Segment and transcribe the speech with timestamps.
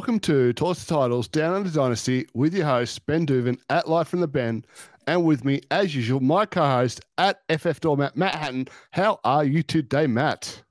[0.00, 4.08] Welcome to Toss the Titles Down Under Dynasty with your host, Ben Duven at Life
[4.08, 4.64] from the Ben.
[5.06, 8.68] And with me, as usual, my co host at FF Doormat, Matt Hatton.
[8.92, 10.62] How are you today, Matt?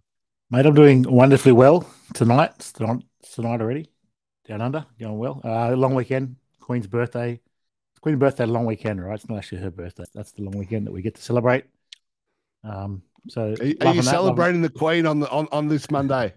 [0.50, 2.54] Mate, I'm doing wonderfully well tonight.
[2.56, 3.92] It's tonight, it's tonight already.
[4.48, 5.42] Down under, going well.
[5.46, 7.40] Uh, long weekend, Queen's birthday.
[8.02, 9.14] Queen's birthday, long weekend, right?
[9.14, 10.06] It's not actually her birthday.
[10.12, 11.66] That's the long weekend that we get to celebrate.
[12.64, 16.34] Um, so, Are, are you celebrating the Queen on the on, on this Monday?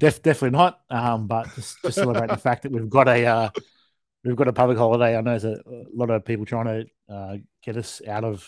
[0.00, 0.80] Def, definitely not.
[0.88, 3.50] Um, but just, just celebrating the fact that we've got a uh,
[4.24, 5.16] we've got a public holiday.
[5.16, 8.44] I know there's a, a lot of people trying to uh, get us out of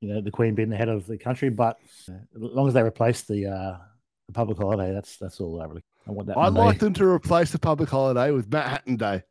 [0.00, 2.74] you know the Queen being the head of the country, but uh, as long as
[2.74, 3.76] they replace the uh,
[4.26, 6.38] the public holiday, that's that's all I really I want that.
[6.38, 9.22] I'd like them to replace the public holiday with Matt Hatton Day.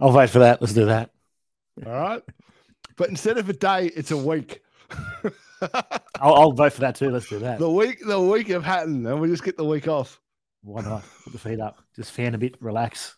[0.00, 0.60] I'll vote for that.
[0.60, 1.10] Let's do that.
[1.86, 2.22] All right.
[2.96, 4.62] But instead of a day, it's a week.
[6.20, 7.10] I'll, I'll, vote for that too.
[7.10, 7.58] Let's do that.
[7.60, 10.20] The week, the week of Hatton, and we just get the week off.
[10.64, 11.04] Why not?
[11.22, 13.16] Put the feet up, just fan a bit, relax,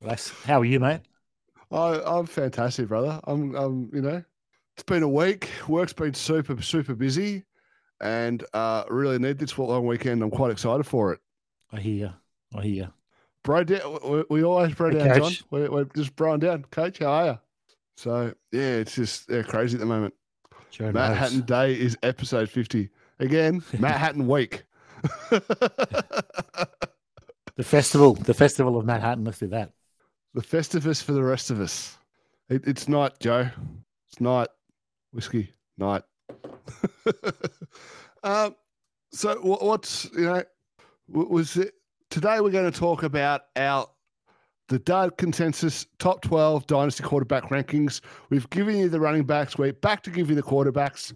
[0.00, 0.30] relax.
[0.44, 1.00] How are you, mate?
[1.70, 3.20] I, I'm fantastic, brother.
[3.24, 4.24] I'm, I'm, you know,
[4.74, 5.50] it's been a week.
[5.68, 7.44] Work's been super, super busy,
[8.00, 10.22] and uh, really need this long weekend.
[10.22, 11.20] I'm quite excited for it.
[11.70, 12.14] I hear.
[12.54, 12.90] I hear.
[13.42, 13.64] Bro,
[14.04, 15.38] we, we always bro hey, down, Coach.
[15.38, 15.46] John.
[15.50, 16.64] We, we're just broing down.
[16.70, 17.38] Coach, how are you?
[17.96, 20.14] So yeah, it's just yeah, crazy at the moment.
[20.70, 21.18] Joe Matt knows.
[21.18, 22.88] Hatton Day is episode 50.
[23.18, 24.64] Again, Matt Hatton Week.
[27.56, 29.24] the festival, the festival of Manhattan.
[29.24, 29.72] Let's do that.
[30.34, 31.96] The Festivus for the rest of us.
[32.48, 33.48] It, it's night, Joe.
[34.08, 34.48] It's night.
[35.12, 36.02] Whiskey night.
[38.22, 38.54] um,
[39.12, 40.42] so what's you know
[41.08, 41.74] was it
[42.10, 42.40] today?
[42.40, 43.88] We're going to talk about our
[44.68, 48.00] the Dart consensus top 12 dynasty quarterback rankings.
[48.30, 49.56] We've given you the running backs.
[49.56, 51.14] We're back to give you the quarterbacks.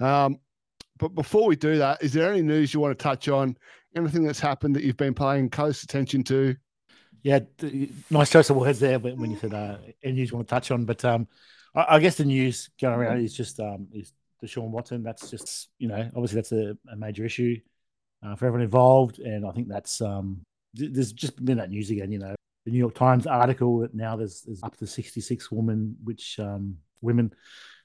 [0.00, 0.40] Um,
[0.98, 3.56] but before we do that, is there any news you want to touch on?
[3.96, 6.54] Anything that's happened that you've been paying close attention to?
[7.22, 7.40] Yeah,
[8.10, 10.70] nice choice of words there when you said uh, any news you want to touch
[10.70, 10.84] on.
[10.84, 11.26] But um,
[11.74, 14.12] I, I, guess the news going around is just um, is
[14.44, 15.02] Deshaun Watson.
[15.02, 17.56] That's just you know obviously that's a, a major issue
[18.22, 20.42] uh, for everyone involved, and I think that's um,
[20.74, 22.12] there's just been that news again.
[22.12, 22.34] You know,
[22.64, 26.76] the New York Times article that now there's, there's up to 66 women, which um,
[27.00, 27.32] women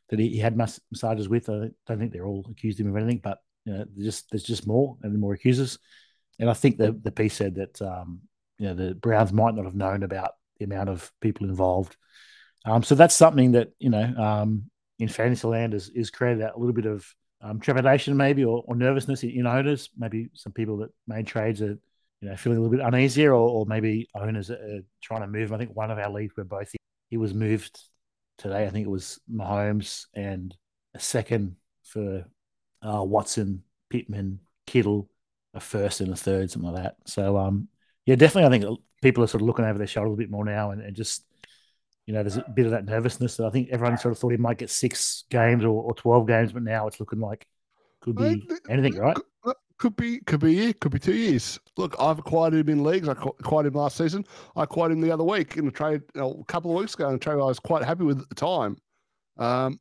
[0.09, 1.49] that he, he had mass- massages with.
[1.49, 4.67] I don't think they're all accused him of anything, but you know, just there's just
[4.67, 5.79] more and more accusers.
[6.41, 8.21] And I think the the piece said that um,
[8.57, 11.95] you know the Browns might not have known about the amount of people involved.
[12.65, 14.63] Um, so that's something that you know um,
[14.99, 17.05] in Fantasyland is is created a little bit of
[17.41, 19.89] um, trepidation maybe or, or nervousness in, in owners.
[19.97, 21.77] Maybe some people that made trades are
[22.21, 25.53] you know, feeling a little bit uneasier, or, or maybe owners are trying to move.
[25.53, 26.73] I think one of our leagues were both
[27.09, 27.79] he was moved
[28.39, 28.65] today.
[28.65, 30.55] I think it was Mahomes and
[30.95, 32.25] a second for
[32.81, 35.09] uh, Watson, Pittman, Kittle,
[35.53, 36.95] a first and a third, something like that.
[37.05, 37.67] So, um,
[38.05, 38.55] yeah, definitely.
[38.55, 40.71] I think people are sort of looking over their shoulder a little bit more now,
[40.71, 41.25] and, and just
[42.07, 43.37] you know, there's a bit of that nervousness.
[43.37, 46.27] That I think everyone sort of thought he might get six games or, or twelve
[46.27, 47.47] games, but now it's looking like
[48.01, 49.17] could be anything, right?
[49.77, 51.59] Could be, could be a year, could be two years.
[51.75, 53.09] Look, I've acquired him in leagues.
[53.09, 54.25] I acquired him last season.
[54.55, 56.93] I acquired him the other week in a trade you know, a couple of weeks
[56.93, 58.77] ago in a trade I was quite happy with at the time.
[59.39, 59.79] Um,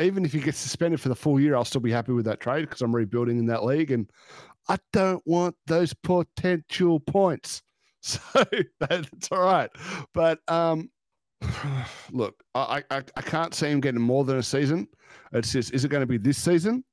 [0.00, 2.40] even if he gets suspended for the full year, I'll still be happy with that
[2.40, 4.10] trade because I'm rebuilding in that league, and
[4.68, 7.62] I don't want those potential points.
[8.06, 8.20] So
[8.80, 9.70] that's all right.
[10.12, 10.90] But um,
[12.12, 14.88] look, I, I I can't see him getting more than a season.
[15.32, 16.84] It's just, is it going to be this season,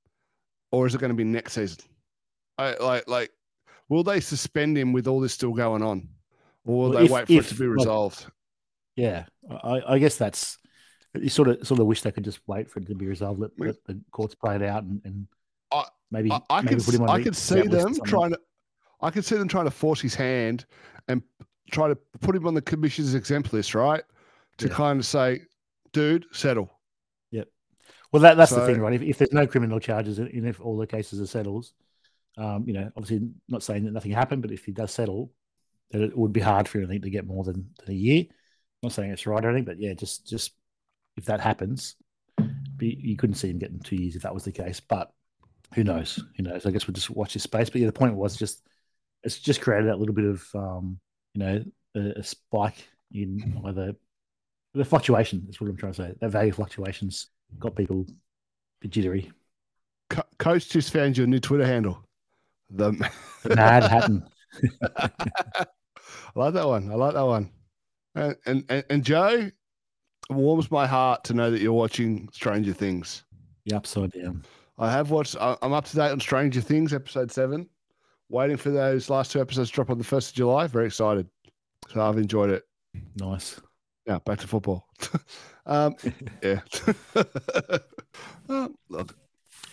[0.71, 1.79] or is it going to be next season?
[2.57, 3.29] I, like like
[3.89, 6.07] will they suspend him with all this still going on,
[6.63, 8.23] or will well, they if, wait for if, it to be resolved?
[8.23, 8.33] Like,
[8.95, 9.25] yeah,
[9.63, 10.57] I, I, guess that's
[11.13, 13.41] you sort of sort of wish they could just wait for it to be resolved.
[13.41, 15.27] Let, let the courts play it out and, and
[16.11, 18.39] maybe I, I maybe could I could see them trying to
[19.01, 20.65] I could see them trying to force his hand
[21.07, 21.23] and
[21.71, 24.03] try to put him on the commission's exempt list, right?
[24.57, 24.73] To yeah.
[24.73, 25.41] kind of say,
[25.93, 26.69] dude, settle.
[27.31, 27.47] Yep.
[28.11, 28.93] Well, that, that's so, the thing, right?
[28.93, 31.73] If, if, there's no criminal charges and if all the cases are settles,
[32.37, 35.31] um, you know, obviously not saying that nothing happened, but if he does settle,
[35.91, 37.97] that it would be hard for him, I think, to get more than, than a
[37.97, 38.25] year.
[38.29, 40.53] I'm not saying it's right or anything, but yeah, just just
[41.17, 41.95] if that happens,
[42.77, 44.79] be, you couldn't see him getting two years if that was the case.
[44.79, 45.11] But
[45.73, 46.23] who knows?
[46.37, 46.65] Who knows?
[46.65, 47.69] I guess we'll just watch this space.
[47.69, 48.63] But yeah, the point was just
[49.23, 50.99] it's just created that little bit of um,
[51.33, 51.63] you know
[51.95, 53.93] a, a spike in either
[54.73, 55.43] the fluctuation.
[55.45, 56.13] That's what I'm trying to say.
[56.19, 57.27] That value fluctuations
[57.59, 58.05] got people
[58.87, 59.31] jittery.
[60.09, 62.03] Co- Coach just found your new Twitter handle.
[62.69, 62.91] The
[63.55, 64.25] Mad Hatton.
[64.79, 65.65] I
[66.35, 66.91] like that one.
[66.91, 67.51] I like that one.
[68.15, 69.49] And, and and Joe,
[70.29, 73.23] it warms my heart to know that you're watching Stranger Things.
[73.65, 74.43] The upside down.
[74.81, 75.37] I have watched.
[75.39, 77.69] I'm up to date on Stranger Things, episode seven
[78.31, 80.67] waiting for those last two episodes to drop on the 1st of July.
[80.67, 81.27] Very excited.
[81.89, 82.63] So I've enjoyed it.
[83.17, 83.59] Nice.
[84.07, 84.87] Yeah, back to football.
[85.65, 85.95] um,
[86.41, 86.61] yeah.
[88.49, 89.15] uh, look,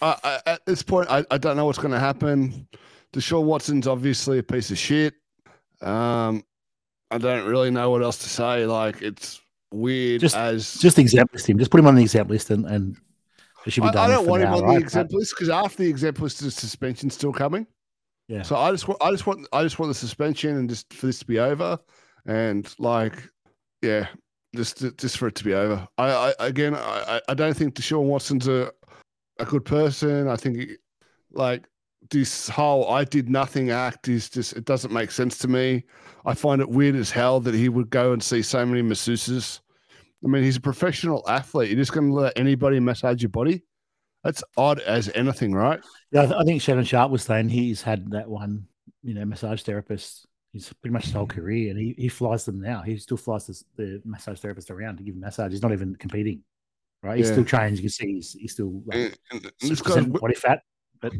[0.02, 2.68] I, I, at this point, I, I don't know what's going to happen.
[3.12, 5.14] Deshaun Watson's obviously a piece of shit.
[5.80, 6.44] Um,
[7.10, 8.66] I don't really know what else to say.
[8.66, 9.40] Like, it's
[9.72, 11.58] weird Just- as Just exempt list him.
[11.58, 12.96] Just put him on the exempt list and, and
[13.66, 14.10] it should be I, done.
[14.10, 14.78] I don't want him on right?
[14.78, 17.66] the exempt list because after the exempt list, the suspension's still coming.
[18.28, 18.42] Yeah.
[18.42, 21.06] So I just want, I just want, I just want the suspension and just for
[21.06, 21.78] this to be over,
[22.26, 23.14] and like,
[23.82, 24.06] yeah,
[24.54, 25.86] just just for it to be over.
[25.96, 28.70] I, I again, I, I don't think Deshaun Watson's a
[29.38, 30.28] a good person.
[30.28, 30.76] I think he,
[31.32, 31.66] like
[32.10, 35.84] this whole I did nothing act is just it doesn't make sense to me.
[36.26, 39.60] I find it weird as hell that he would go and see so many masseuses.
[40.24, 41.70] I mean, he's a professional athlete.
[41.70, 43.62] You're just going to let anybody massage your body?
[44.24, 45.80] That's odd as anything, right?
[46.10, 48.66] Yeah, I, th- I think Shannon Sharpe was saying he's had that one,
[49.02, 50.26] you know, massage therapist.
[50.52, 52.82] He's pretty much his whole career, and he, he flies them now.
[52.82, 55.52] He still flies this, the massage therapist around to give him massage.
[55.52, 56.42] He's not even competing,
[57.02, 57.16] right?
[57.16, 57.34] He's Yeah.
[57.34, 57.78] still trains.
[57.78, 60.62] You can see he's, he's still like And, and this guy's body fat.
[61.00, 61.12] But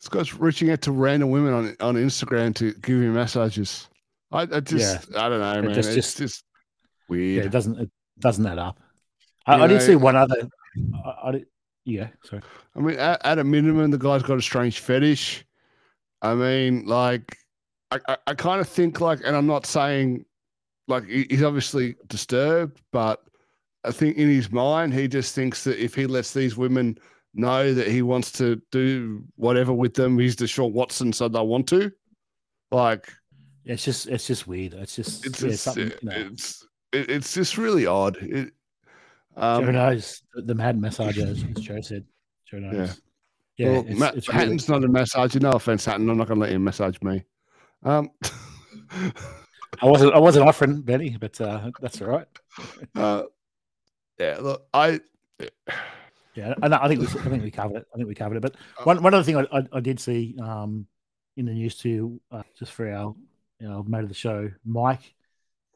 [0.00, 3.88] this guy's reaching out to random women on on Instagram to give him massages.
[4.32, 5.74] I, I just I don't know, It man.
[5.74, 6.44] just- it's just- just
[7.10, 7.46] Yeah, weird.
[7.46, 8.80] it doesn't it doesn't add up.
[9.46, 10.48] I, I did see one other.
[11.04, 11.46] I, I did,
[11.84, 12.42] yeah, sorry.
[12.76, 15.44] I mean, at, at a minimum, the guy's got a strange fetish.
[16.20, 17.36] I mean, like,
[17.90, 20.24] I, I, I kind of think like, and I'm not saying
[20.86, 23.22] like he's obviously disturbed, but
[23.84, 26.98] I think in his mind, he just thinks that if he lets these women
[27.34, 31.68] know that he wants to do whatever with them, he's Deshaun Watson, so they want
[31.68, 31.92] to.
[32.70, 33.08] Like,
[33.64, 34.72] It's just it's just weird.
[34.74, 35.92] It's just it's yeah, something.
[36.02, 38.16] You know, it's it, it's just really odd.
[38.16, 38.52] It,
[39.36, 42.04] Joe um, knows the mad massager, as Joe said.
[42.44, 43.00] Joe knows.
[43.56, 45.40] Yeah, well, it's, Matt it's really, Hatton's not a massager.
[45.40, 46.08] No offense, Hatton.
[46.08, 47.24] I'm not going to let him massage me.
[47.84, 48.10] Um,
[48.90, 52.26] I wasn't I wasn't offering Benny, but uh, that's all right.
[52.96, 53.22] uh,
[54.18, 55.00] yeah, look, I
[56.34, 57.86] Yeah, I, I think we, I think we covered it.
[57.92, 58.42] I think we covered it.
[58.42, 60.86] But Uh, one one other thing I, I, I did see um,
[61.36, 63.14] in the news too, uh, just for our
[63.60, 65.14] you know mate of the show, Mike,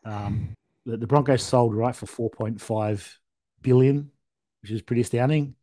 [0.05, 0.55] um,
[0.87, 3.19] the, the Broncos sold right for four point five
[3.61, 4.11] billion,
[4.63, 5.55] which is pretty astounding.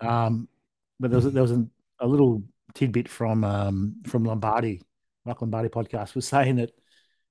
[0.00, 0.48] Um,
[0.98, 1.66] but there was a, there was a,
[2.00, 2.42] a little
[2.74, 4.82] tidbit from um, from Lombardi,
[5.24, 6.70] Mike Lombardi podcast was saying that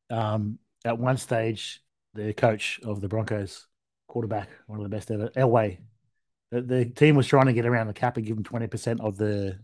[0.09, 1.81] um, at one stage
[2.13, 3.67] the coach of the Broncos,
[4.07, 5.77] quarterback, one of the best ever, Elway,
[6.51, 9.17] the, the team was trying to get around the cap and give him 20% of
[9.17, 9.57] the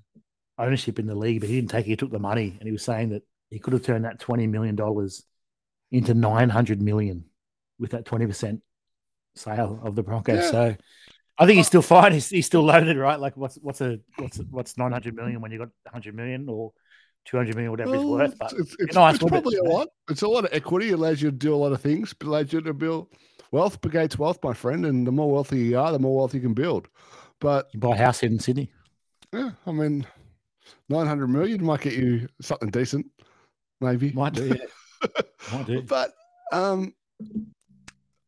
[0.57, 1.89] ownership in the league, but he didn't take it.
[1.89, 4.49] He took the money and he was saying that he could have turned that $20
[4.49, 4.77] million
[5.91, 7.25] into 900 million
[7.79, 8.61] with that 20%
[9.35, 10.43] sale of the Broncos.
[10.43, 10.51] Yeah.
[10.51, 10.75] So
[11.37, 12.13] I think he's still fine.
[12.13, 13.19] He's, he's still loaded, right?
[13.19, 16.73] Like what's, what's a, what's, what's 900 million when you got 100 million or
[17.25, 18.37] 200 million, whatever it's worth.
[18.37, 19.27] But it's, it's, nice, it's it?
[19.27, 19.89] probably a lot.
[20.09, 20.89] It's a lot of equity.
[20.89, 22.13] It allows you to do a lot of things.
[22.19, 23.09] It allows you to build
[23.51, 24.85] wealth begates wealth, my friend.
[24.85, 26.87] And the more wealthy you are, the more wealth you can build.
[27.39, 28.71] But you buy a house in Sydney.
[29.31, 30.05] yeah, I mean,
[30.89, 33.05] 900 million might get you something decent,
[33.81, 34.11] maybe.
[34.11, 35.21] Might do, yeah.
[35.53, 35.81] Might do.
[35.81, 36.13] But
[36.51, 36.93] um,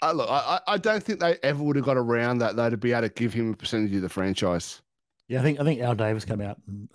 [0.01, 2.70] I look, I, I I don't think they ever would have got around that though
[2.70, 4.82] to be able to give him a percentage of the franchise.
[5.27, 6.89] Yeah, I think I think Al Davis came out and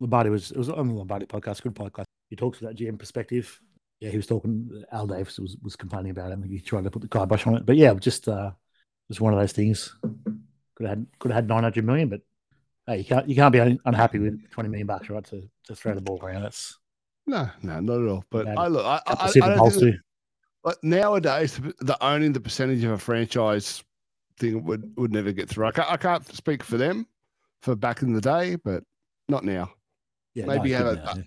[0.00, 2.04] Lombardi was it was on the Lombardi podcast, good podcast.
[2.28, 3.60] He talks that GM perspective.
[4.00, 4.84] Yeah, he was talking.
[4.92, 6.38] Al Davis was, was complaining about it.
[6.38, 8.52] I think he tried to put the kibosh on it, but yeah, just uh,
[9.08, 9.94] just one of those things.
[10.02, 12.22] Could have had could have had nine hundred million, but
[12.86, 15.24] hey, you can't you can't be unhappy with twenty million bucks, right?
[15.24, 16.42] To to throw the ball around.
[16.42, 16.78] That's
[17.26, 18.24] No, no, not at all.
[18.30, 19.96] But I look, I, I, couple I, don't think
[20.62, 23.82] But nowadays, the- owning the percentage of a franchise
[24.38, 25.66] thing would would never get through.
[25.66, 27.06] I can't, I can't speak for them
[27.62, 28.84] for back in the day, but
[29.28, 29.70] not now.
[30.34, 31.24] Yeah, Maybe no, have a-.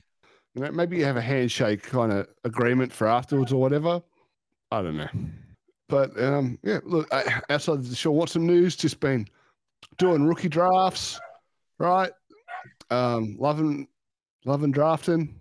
[0.55, 4.01] You know, maybe you have a handshake kind of agreement for afterwards or whatever.
[4.71, 5.09] I don't know.
[5.89, 9.27] But um, yeah, look, I, outside of the Sean some news, just been
[9.97, 11.19] doing rookie drafts,
[11.79, 12.11] right?
[12.89, 13.87] Um, loving,
[14.45, 15.35] loving drafting,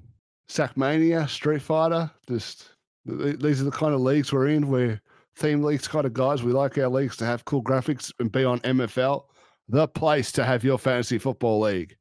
[0.48, 2.10] Sackmania, Street Fighter.
[2.28, 2.71] Just
[3.04, 4.68] these are the kind of leagues we're in.
[4.68, 5.00] We're
[5.36, 6.42] theme leagues kind of guys.
[6.42, 9.24] We like our leagues to have cool graphics and be on MFL,
[9.68, 11.96] the place to have your fantasy football league.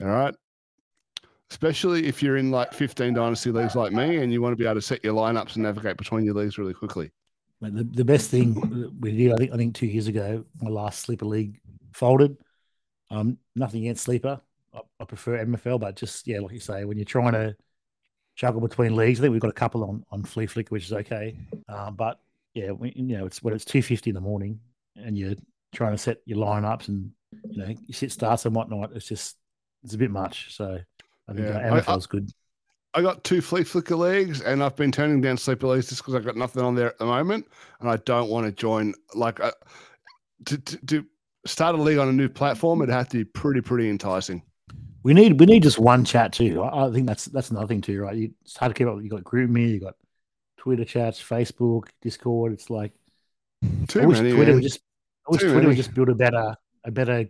[0.00, 0.34] All right
[1.52, 4.64] especially if you're in like 15 dynasty leagues like me and you want to be
[4.64, 7.10] able to set your lineups and navigate between your leagues really quickly.
[7.60, 8.54] The, the best thing
[9.00, 11.60] we did, I think, I think two years ago, my last sleeper league
[11.92, 12.38] folded.
[13.10, 14.40] Um, nothing against sleeper.
[14.72, 17.54] I, I prefer MFL, but just yeah, like you say, when you're trying to
[18.34, 20.92] juggle between leagues, I think we've got a couple on on Flea Flick, which is
[20.92, 21.36] okay.
[21.68, 22.18] Um, but
[22.54, 24.60] yeah, we, you know, it's when it's two fifty in the morning
[24.96, 25.34] and you're
[25.74, 27.10] trying to set your lineups and
[27.50, 28.92] you know you sit starts and whatnot.
[28.94, 29.36] It's just
[29.84, 30.54] it's a bit much.
[30.54, 30.78] So
[31.28, 32.30] I think Yeah, uh, I- MFL's good.
[32.94, 36.26] I got two Fleaflicker leagues, and I've been turning down sleeper leagues just because I've
[36.26, 37.46] got nothing on there at the moment,
[37.80, 38.92] and I don't want to join.
[39.14, 39.52] Like, uh,
[40.44, 41.06] to, to, to
[41.46, 44.42] start a league on a new platform, it'd have to be pretty pretty enticing.
[45.04, 46.62] We need we need just one chat too.
[46.62, 48.16] I, I think that's that's another thing too, right?
[48.16, 49.02] You, it's hard to keep up.
[49.02, 49.94] You got GroupMe, you got
[50.58, 52.52] Twitter chats, Facebook, Discord.
[52.52, 52.92] It's like
[53.88, 54.32] Too I wish many.
[54.34, 54.80] Twitter would just
[55.28, 55.66] I wish Too Twitter many.
[55.68, 56.54] would just build a better
[56.84, 57.26] a better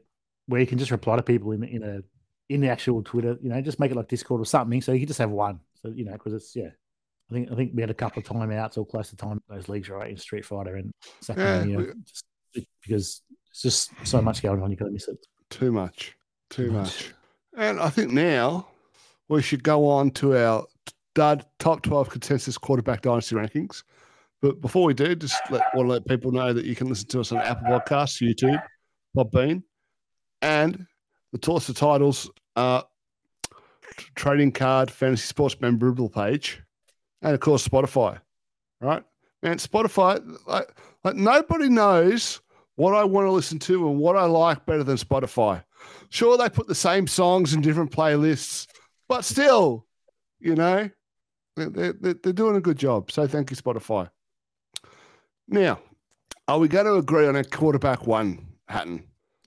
[0.47, 2.02] where you can just reply to people in in a
[2.52, 3.38] in the actual Twitter.
[3.43, 5.61] You know, just make it like Discord or something, so you can just have one.
[5.81, 6.69] So you know, because it's yeah.
[7.31, 9.71] I think I think we had a couple of timeouts or close to time those
[9.71, 10.93] leagues right in Street Fighter and
[11.26, 12.25] Yeah, Sacramania, we- just
[12.87, 14.71] because it's just so much going on.
[14.71, 15.17] You can't miss it.
[15.49, 16.14] Too much.
[16.50, 16.85] Too Much.
[16.85, 17.14] much.
[17.56, 18.66] And I think now
[19.28, 20.66] we should go on to our
[21.14, 23.82] dud top 12 consensus quarterback dynasty rankings.
[24.40, 27.06] But before we do, just let, want to let people know that you can listen
[27.09, 28.61] to us on Apple Podcasts, YouTube,
[29.16, 29.62] Podbean,
[30.40, 30.87] and
[31.30, 32.82] the Toss of Titles uh,
[34.16, 36.61] trading card fantasy sports memorable page,
[37.23, 38.18] and of course Spotify.
[38.80, 39.04] Right,
[39.42, 40.21] man, Spotify.
[40.47, 42.40] Like, like nobody knows
[42.75, 45.62] what I want to listen to and what I like better than Spotify.
[46.09, 48.67] Sure, they put the same songs in different playlists,
[49.09, 49.87] but still,
[50.41, 50.89] you know,
[51.57, 53.11] they're, they're, they're doing a good job.
[53.11, 54.11] So thank you, Spotify.
[55.49, 55.81] Now,
[56.49, 59.05] are we going to agree on a quarterback one, Hatton?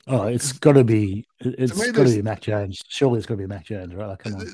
[0.07, 2.79] Oh, it's got to be it's got to be Mac Jones.
[2.89, 4.07] Surely it's got to be Mac Jones, right?
[4.07, 4.47] Like, come on.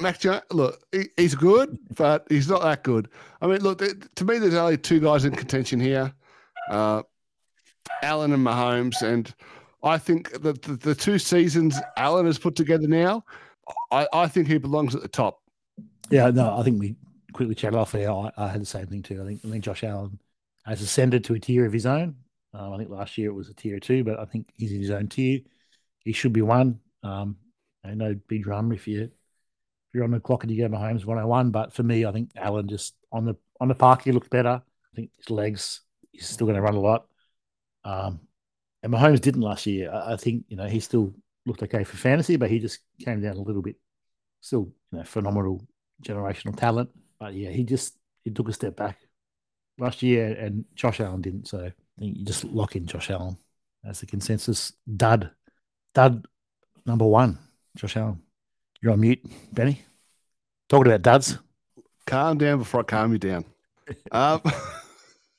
[0.00, 3.08] Mac Jones, look, he, he's good, but he's not that good.
[3.42, 6.14] I mean, look, th- to me, there's only two guys in contention here
[6.68, 7.02] uh,
[8.02, 9.02] Allen and Mahomes.
[9.02, 9.32] And
[9.82, 13.24] I think the, the two seasons Allen has put together now,
[13.90, 15.40] I, I think he belongs at the top.
[16.10, 16.96] Yeah, no, I think we
[17.32, 18.10] quickly chatted off there.
[18.10, 19.22] I, I had the same thing too.
[19.22, 20.18] I think I think Josh Allen
[20.64, 22.16] has ascended to a tier of his own.
[22.54, 24.80] Um, I think last year it was a tier two, but I think he's in
[24.80, 25.40] his own tier.
[26.00, 26.80] He should be one.
[27.02, 27.36] Um,
[27.84, 31.04] I know big drum if you if you're on the clock and you go Mahomes
[31.04, 34.30] 101, but for me, I think Allen just on the on the park he looked
[34.30, 34.62] better.
[34.62, 35.82] I think his legs
[36.12, 37.06] he's still going to run a lot.
[37.84, 38.20] Um,
[38.82, 39.90] and Mahomes didn't last year.
[39.92, 41.14] I, I think you know he still
[41.46, 43.76] looked okay for fantasy, but he just came down a little bit.
[44.40, 45.66] Still, you know, phenomenal
[46.02, 46.90] generational talent.
[47.18, 48.98] But yeah, he just he took a step back
[49.78, 51.48] last year, and Josh Allen didn't.
[51.48, 53.36] So I think you just lock in Josh Allen
[53.84, 55.30] as the consensus dud,
[55.94, 56.26] dud
[56.86, 57.38] number one.
[57.76, 58.20] Josh Allen,
[58.80, 59.82] you're on mute, Benny.
[60.68, 61.38] Talking about duds.
[62.06, 63.44] Calm down before I calm you down.
[64.12, 64.42] um,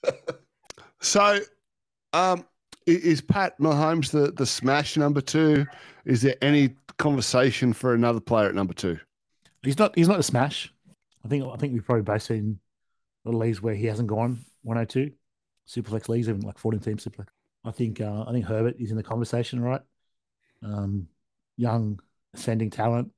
[1.00, 1.40] so,
[2.14, 2.46] um,
[2.86, 5.66] is Pat Mahomes the, the smash number two?
[6.06, 9.00] Is there any conversation for another player at number two?
[9.64, 9.96] He's not.
[9.96, 10.74] He's not a smash.
[11.24, 11.44] I think.
[11.46, 12.60] I think we've probably both seen
[13.26, 15.12] the leagues where he hasn't gone 102
[15.68, 17.28] superflex leagues, even like 14 team superflex.
[17.66, 18.02] I think.
[18.02, 19.82] Uh, I think Herbert is in the conversation, right?
[20.64, 21.08] Um,
[21.58, 22.00] young,
[22.34, 23.12] ascending talent,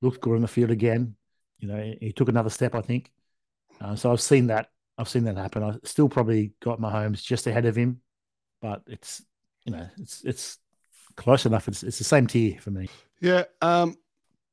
[0.00, 1.16] looked good on the field again.
[1.58, 2.74] You know, he, took another step.
[2.74, 3.12] I think.
[3.80, 4.68] Uh, so I've seen that.
[4.98, 5.62] I've seen that happen.
[5.62, 8.00] I still probably got Mahomes just ahead of him,
[8.62, 9.22] but it's
[9.66, 10.58] you know it's it's
[11.16, 11.68] close enough.
[11.68, 12.88] It's it's the same tier for me.
[13.20, 13.44] Yeah.
[13.60, 13.98] Um,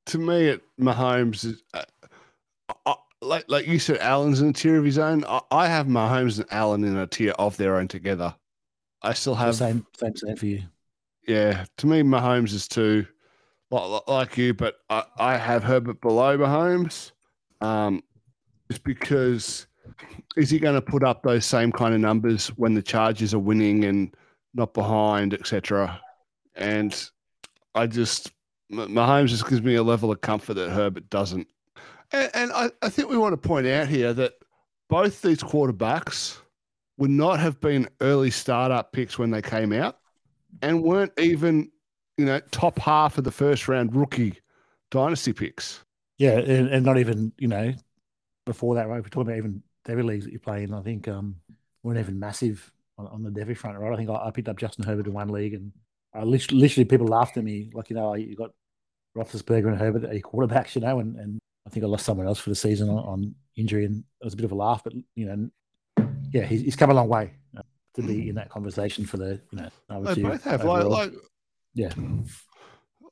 [0.08, 4.00] to me, it Mahomes is uh, like like you said.
[4.00, 5.24] Allen's in a tier of his own.
[5.26, 8.36] I, I have Mahomes and Allen in a tier of their own together.
[9.02, 10.64] I still have same same same for you.
[11.28, 13.06] Yeah, to me, Mahomes is too
[13.72, 17.12] like, like you, but I, I have Herbert below Mahomes,
[17.62, 18.04] um,
[18.70, 19.68] just because
[20.36, 23.40] is he going to put up those same kind of numbers when the Chargers are
[23.40, 24.16] winning and
[24.54, 26.00] not behind, etc.
[26.56, 27.10] And
[27.76, 28.32] I just
[28.72, 31.48] Mahomes just gives me a level of comfort that Herbert doesn't.
[32.12, 34.34] And, and I, I think we want to point out here that
[34.90, 36.38] both these quarterbacks
[36.98, 40.00] would not have been early startup picks when they came out
[40.62, 41.72] and weren't even,
[42.18, 44.40] you know, top half of the first round rookie
[44.92, 45.84] dynasty picks.
[46.18, 47.74] Yeah, and, and not even you know
[48.46, 49.02] before that, right?
[49.02, 51.36] We're talking about even Devy leagues that you play in, I think um
[51.84, 53.94] weren't even massive on, on the Devy front, right?
[53.94, 55.72] I think I, I picked up Justin Herbert in one league, and
[56.14, 58.52] I literally, literally people laughed at me, like you know, you got
[59.18, 62.28] Roethlisberger and Herbert at your quarterbacks, you know, and, and I think I lost someone
[62.28, 64.84] else for the season on, on injury, and it was a bit of a laugh,
[64.84, 67.62] but you know, yeah, he's, he's come a long way uh,
[67.96, 69.60] to be in that conversation for the you
[69.90, 70.92] know They both have like, overall.
[70.92, 71.14] like
[71.74, 71.92] yeah.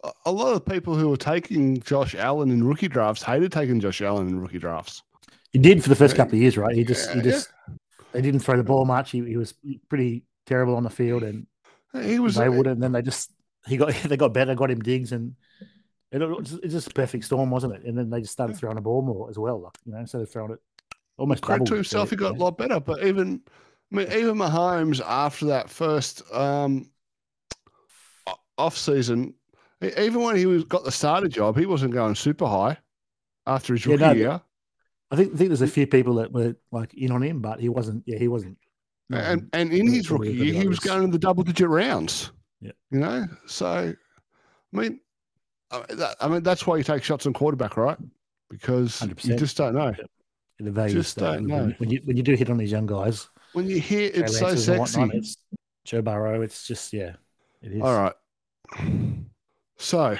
[0.04, 3.80] a- a lot of people who were taking Josh Allen in rookie drafts hated taking
[3.80, 5.02] Josh Allen in rookie drafts.
[5.58, 6.76] He did for the first couple of years, right?
[6.76, 7.50] He just he Yeah, just
[8.14, 9.12] they didn't throw the ball much.
[9.12, 9.54] He, he was
[9.90, 11.48] pretty terrible on the field, and
[11.94, 12.76] He was they wouldn't.
[12.76, 13.32] and then they just
[13.68, 15.36] he got they got better, got him Diggs, and
[16.12, 17.84] it was it's just a perfect storm, wasn't it?
[17.86, 20.22] And then they just started throwing the ball more as well, like you know, instead
[20.22, 20.60] of throwing it
[21.18, 22.80] almost credit to himself, he their- got a lot better.
[22.80, 23.42] But even,
[23.92, 26.92] I mean, even Mahomes after that first um,
[28.58, 29.34] off season,
[29.82, 32.78] even when he was got the starter job, he wasn't going super high.
[33.48, 34.42] after his Yeah, rookie no, year.
[35.12, 37.60] I think I think there's a few people that were like in on him, but
[37.60, 38.04] he wasn't.
[38.06, 38.58] Yeah, he wasn't.
[39.10, 41.70] no, and um, and in his rookie year, he was going in the double digit
[41.70, 42.32] rounds.
[42.60, 42.72] Yeah.
[42.92, 43.26] you know.
[43.46, 43.96] So, I
[44.78, 45.00] mean,
[45.72, 47.98] I mean, that, I mean that's why you take shots on quarterback, right?
[48.50, 49.38] Because you 100%.
[49.40, 49.94] just don't know.
[50.60, 51.68] the value just don't when, know.
[51.68, 54.38] you- when you when you do hit on these young guys, When you hear it's
[54.40, 55.18] so and whatnot, sexy.
[55.18, 55.38] it's
[55.86, 56.42] Joe Burrow.
[56.42, 57.14] It's just yeah,
[57.62, 57.82] it is.
[57.82, 58.14] All right.
[59.78, 60.18] So,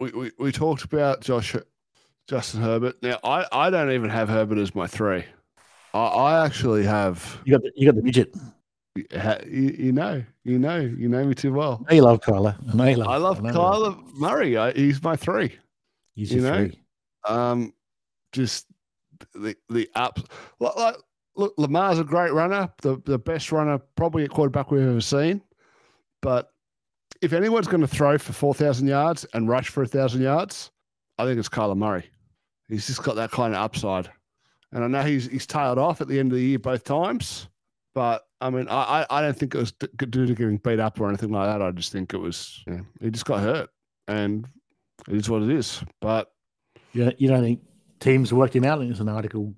[0.00, 1.54] we, we, we talked about Josh
[2.28, 2.96] Justin Herbert.
[3.02, 5.24] Now, I, I don't even have Herbert as my three.
[5.94, 7.40] I, I actually have.
[7.44, 8.34] You got the, you got the midget.
[8.96, 11.84] You, you know, you know, you know me too well.
[11.88, 12.56] I love Kyler.
[12.72, 13.08] I know you love.
[13.08, 14.56] I love you love- Kyler Murray.
[14.56, 15.58] I, he's my three.
[16.14, 16.80] He's you know, three.
[17.28, 17.74] Um,
[18.32, 18.66] just
[19.34, 20.22] the the ups.
[20.60, 20.96] Like, like,
[21.36, 25.42] look, Lamar's a great runner, the the best runner probably at quarterback we've ever seen.
[26.22, 26.50] But
[27.20, 30.70] if anyone's going to throw for four thousand yards and rush for a thousand yards,
[31.18, 32.08] I think it's Kyler Murray.
[32.68, 34.10] He's just got that kind of upside,
[34.72, 37.48] and I know he's he's tailed off at the end of the year both times.
[37.94, 41.08] But I mean, I I, don't think it was due to getting beat up or
[41.08, 41.62] anything like that.
[41.62, 43.70] I just think it was yeah, he just got hurt,
[44.08, 44.46] and
[45.08, 45.82] it is what it is.
[46.00, 46.30] But
[46.92, 47.60] You don't, you don't think
[48.00, 48.80] teams worked him out?
[48.80, 49.54] There's an article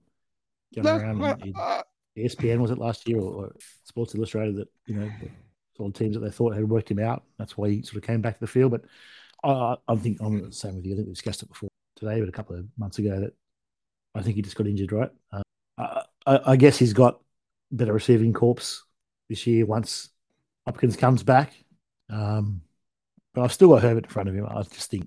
[0.75, 1.83] going no, around I- in, uh, I-
[2.17, 5.11] ESPN was it last year or, or Sports Illustrated that you know
[5.79, 7.23] all the teams that they thought had worked him out.
[7.39, 8.73] That's why he sort of came back to the field.
[8.73, 8.85] But
[9.45, 10.93] I, I, I think I'm the same with you.
[10.93, 11.68] I think we discussed it before
[11.99, 13.35] today, but a couple of months ago that
[14.15, 14.93] I think he just got injured.
[14.93, 15.11] Right?
[15.33, 15.43] Uh,
[15.79, 17.21] I, I, I guess he's got
[17.73, 18.85] better receiving corpse
[19.29, 20.11] this year once
[20.67, 21.53] Hopkins comes back.
[22.11, 22.63] Um,
[23.35, 24.47] but I've still got Herbert in front of him.
[24.49, 25.05] I just think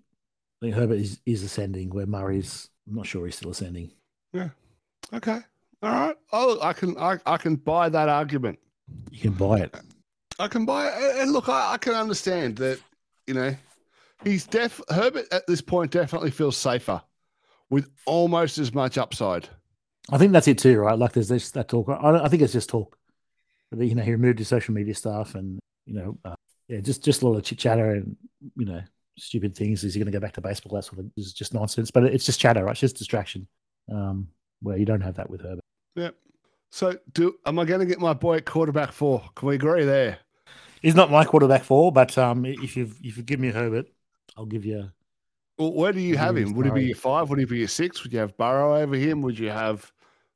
[0.61, 2.69] I think Herbert is, is ascending where Murray's.
[2.87, 3.91] I'm not sure he's still ascending.
[4.33, 4.49] Yeah.
[5.13, 5.39] Okay.
[5.83, 6.15] All right.
[6.31, 8.59] Oh, I can I, I can buy that argument.
[9.11, 9.75] You can buy it.
[10.39, 10.93] I can buy it.
[10.95, 12.79] And- And look, I, I can understand that,
[13.27, 13.55] you know,
[14.23, 17.01] he's def Herbert at this point definitely feels safer
[17.69, 19.49] with almost as much upside.
[20.09, 20.97] I think that's it too, right?
[20.97, 21.89] Like there's this that talk.
[21.89, 22.97] I, I think it's just talk.
[23.71, 26.35] But, you know, he removed his social media stuff, and you know, uh,
[26.67, 28.17] yeah, just just a lot of chit chatter and
[28.57, 28.81] you know,
[29.17, 29.83] stupid things.
[29.83, 30.75] Is he going to go back to baseball?
[30.75, 31.91] That sort of is just nonsense.
[31.91, 32.71] But it's just chatter, right?
[32.71, 33.47] It's just distraction.
[33.91, 34.27] Um,
[34.61, 35.63] where you don't have that with Herbert.
[35.95, 36.15] Yep.
[36.69, 39.23] So do am I going to get my boy at quarterback four?
[39.35, 40.19] Can we agree there?
[40.81, 43.87] He's not my quarterback four, but um, if you if you give me Herbert,
[44.37, 44.89] I'll give you.
[45.57, 46.53] Well, where do you have him?
[46.53, 47.29] Would he be your five?
[47.29, 48.03] Would he be your six?
[48.03, 49.21] Would you have Burrow over him?
[49.21, 49.91] Would you have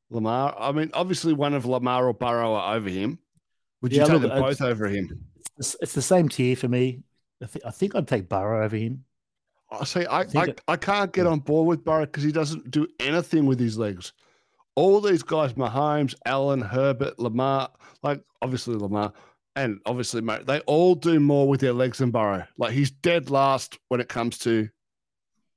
[0.10, 0.56] Lamar?
[0.60, 3.18] I mean, obviously one of Lamar or Burrow are over him.
[3.82, 5.26] Would you Yeah, take look, them both over him?
[5.58, 7.02] It's, it's the same tier for me.
[7.42, 9.04] I, th- I think I'd take Burrow over him.
[9.72, 10.06] I see.
[10.06, 13.46] I, I, it- I can't get on board with Burrow because he doesn't do anything
[13.46, 14.14] with his legs.
[14.76, 17.70] All these guys, Mahomes, Allen, Herbert, Lamar,
[18.04, 19.14] like obviously Lamar,
[19.56, 22.46] and obviously Murray, they all do more with their legs than Burrow.
[22.58, 24.70] Like he's dead last when it comes to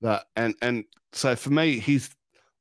[0.00, 0.26] that.
[0.36, 2.10] And and so for me, he's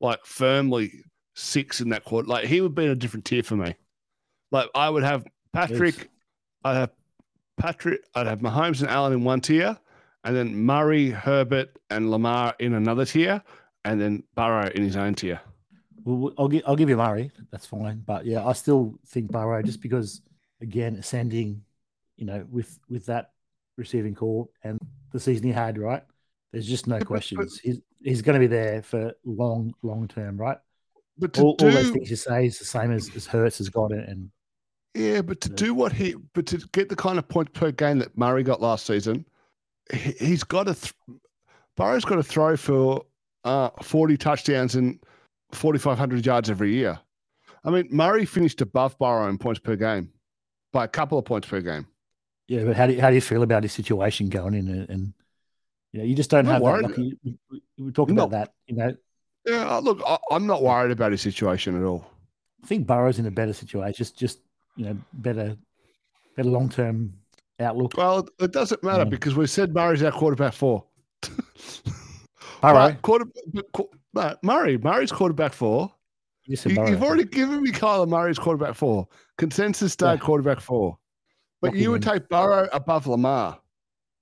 [0.01, 0.91] like firmly
[1.35, 2.27] six in that quarter.
[2.27, 3.75] Like he would be in a different tier for me.
[4.51, 6.09] Like I would have Patrick,
[6.63, 6.91] I'd have
[7.57, 9.77] Patrick, I'd have Mahomes and Allen in one tier,
[10.23, 13.43] and then Murray, Herbert, and Lamar in another tier,
[13.85, 15.39] and then Burrow in his own tier.
[16.03, 17.31] Well, I'll give I'll give you Murray.
[17.51, 18.01] That's fine.
[18.05, 20.21] But yeah, I still think Burrow just because
[20.61, 21.63] again ascending,
[22.15, 23.31] you know, with with that
[23.77, 24.79] receiving call and
[25.11, 26.03] the season he had, right?
[26.51, 27.59] There's just no questions.
[27.59, 30.57] He's he's going to be there for long long term, right?
[31.17, 33.57] But to All, do, all those things you say is the same as, as Hurts
[33.57, 34.29] has got it, and
[34.93, 35.55] yeah, but to Yeah.
[35.55, 38.61] do what he, but to get the kind of points per game that Murray got
[38.61, 39.25] last season,
[39.91, 40.73] he, he's got to.
[40.73, 40.93] Th-
[41.75, 43.05] Burrow's got to throw for
[43.43, 44.99] uh, forty touchdowns and
[45.51, 46.99] forty five hundred yards every year.
[47.63, 50.09] I mean, Murray finished above Burrow in points per game
[50.73, 51.87] by a couple of points per game.
[52.47, 52.63] yeah.
[52.63, 55.13] But how do you, how do you feel about his situation going in, and, and
[55.93, 56.65] you know, you just don't Not have that.
[56.65, 56.85] worried.
[56.87, 57.17] Like, you-
[57.51, 58.95] we, we- talk about that, you know.
[59.45, 62.05] Yeah, uh, look, I, I'm not worried about his situation at all.
[62.63, 64.39] I think Burrow's in a better situation, just just
[64.75, 65.55] you know, better
[66.35, 67.13] better long term
[67.59, 67.93] outlook.
[67.95, 69.09] Well, it, doesn't matter Yeah.
[69.09, 70.83] because we said Murray's our quarterback four.
[72.63, 75.93] All right, quarter, but qu- no, Murray, Murray's quarterback four.
[76.47, 76.87] You just said You, Burrow.
[76.89, 79.07] have already given me Kyler Murray's quarterback four.
[79.37, 80.17] Consensus day Yeah.
[80.17, 80.97] quarterback four.
[81.61, 82.11] But Locking you would in.
[82.11, 83.59] take Burrow above Lamar.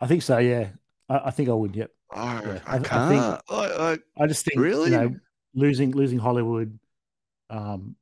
[0.02, 0.38] I think so.
[0.40, 0.70] Yeah,
[1.10, 1.76] I, I think I would.
[1.76, 1.92] Yep.
[2.14, 3.42] Oh, Yeah, I, I- I think- can't.
[3.80, 4.92] Like, I just think Really?
[4.92, 5.16] you know
[5.54, 6.78] losing losing Hollywood.
[7.50, 7.96] Um,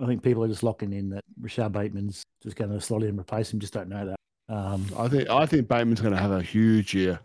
[0.00, 3.10] I think people are just locking in that Rashod Bateman's just going to slot in
[3.10, 3.60] and replace him.
[3.60, 4.16] Just don't know that.
[4.54, 7.18] Um, I think I think Bateman's going to have a huge year.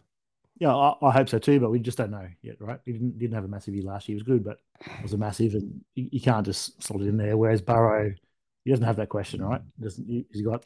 [0.60, 2.80] Yeah, I, I hope so too, but we just don't know yet, right?
[2.86, 4.16] He didn't didn't have a massive year last year.
[4.16, 7.08] He was good, but it was a massive, and you, you can't just slot it
[7.08, 7.38] in there.
[7.38, 8.14] Whereas Burrow,
[8.64, 9.62] he doesn't have that question, right?
[9.78, 10.66] He doesn't he- he's got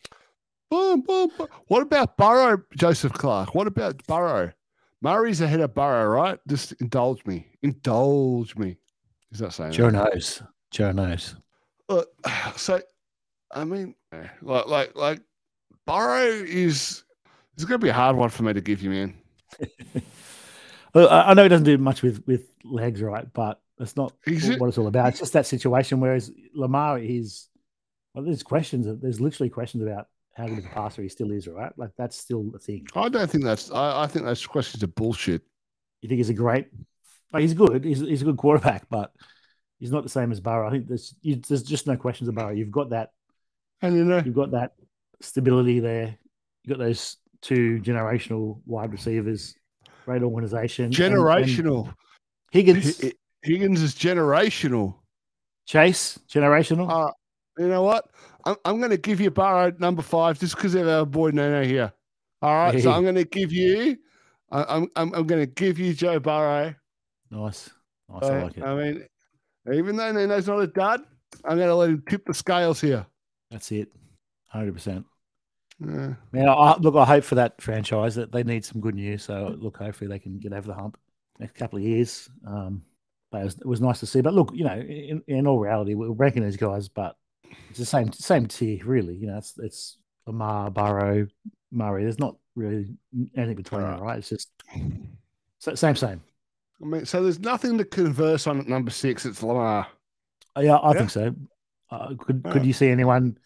[0.73, 1.47] Boom, boom, boom.
[1.67, 3.53] What about Burrow, Joseph Clark?
[3.53, 4.51] What about Burrow?
[5.03, 6.39] Murray's ahead of Burrow, right?
[6.47, 7.45] Just indulge me.
[7.61, 8.77] Indulge me.
[9.31, 9.73] Is that saying?
[9.73, 10.13] Joe that?
[10.13, 10.41] knows.
[10.71, 11.35] Joe knows.
[11.89, 12.09] Look,
[12.55, 12.81] so,
[13.51, 15.21] I mean, eh, like, like, like,
[15.85, 17.03] Burrow is.
[17.53, 19.13] It's going to be a hard one for me to give you, man.
[20.95, 23.25] I know he doesn't do much with with legs, right?
[23.33, 24.13] But that's not
[24.57, 25.09] what it's all about.
[25.09, 25.99] It's just that situation.
[25.99, 27.47] Whereas Lamar is,
[28.13, 28.87] well, there's questions.
[29.01, 31.71] There's literally questions about how good of a passer he still is, right?
[31.77, 32.87] Like that's still a thing.
[32.95, 33.71] I don't think that's.
[33.71, 35.41] I, I think those questions are bullshit.
[36.01, 36.67] You think he's a great?
[37.31, 37.83] Like he's good.
[37.83, 39.11] He's he's a good quarterback, but
[39.79, 40.67] he's not the same as Burrow.
[40.67, 42.55] I think there's you, there's just no questions about Burrow.
[42.55, 43.09] You've got that.
[43.81, 44.73] And you know, You've got that
[45.21, 46.17] stability there.
[46.63, 49.55] You've got those two generational wide receivers.
[50.05, 50.85] Great organization.
[50.85, 51.93] and- and generational.
[52.51, 53.11] Higgins, Hi-
[53.43, 54.95] Higgins is generational.
[55.65, 56.89] Chase, generational.
[56.89, 57.11] Uh,
[57.57, 58.09] you know what?
[58.45, 61.63] I'm, I'm going to give you Burrow number five just because of our boy Nano
[61.63, 61.93] here.
[62.41, 62.81] All right.
[62.81, 63.97] So I'm going to give you.
[64.51, 66.73] I, I'm I'm, I'm going to give you Joe Burrow.
[67.31, 67.69] nice,
[68.09, 68.23] nice.
[68.23, 68.63] I like it.
[68.63, 69.07] I mean,
[69.73, 71.01] even though Nano's not a dud,
[71.45, 73.05] I'm going to let him tip the scales here.
[73.49, 73.89] That's it.
[74.49, 75.05] Hundred percent.
[75.85, 76.13] Yeah.
[76.31, 79.23] Man, I, look, I hope for that franchise that they need some good news.
[79.23, 80.97] So look, hopefully they can get over the hump
[81.39, 82.29] next couple of years.
[82.47, 82.83] Um,
[83.31, 84.21] but it was, it was nice to see.
[84.21, 87.15] But look, you know, in, in all reality, we're ranking these guys, but
[87.69, 89.15] it's the same same tier, really.
[89.15, 91.27] You know, it's it's Lamar, Burrow,
[91.71, 92.03] Murray.
[92.03, 92.95] There's not really
[93.35, 94.19] anything between them, Right.
[94.19, 94.49] It's just
[95.59, 96.21] sa- same, same.
[96.81, 99.25] I mean, so there's nothing to converse on at number six.
[99.25, 99.87] It's Lamar.
[100.59, 100.97] Yeah, I Yeah.
[100.99, 101.35] think so.
[101.89, 102.51] Uh, could Yeah.
[102.51, 103.37] could you see anyone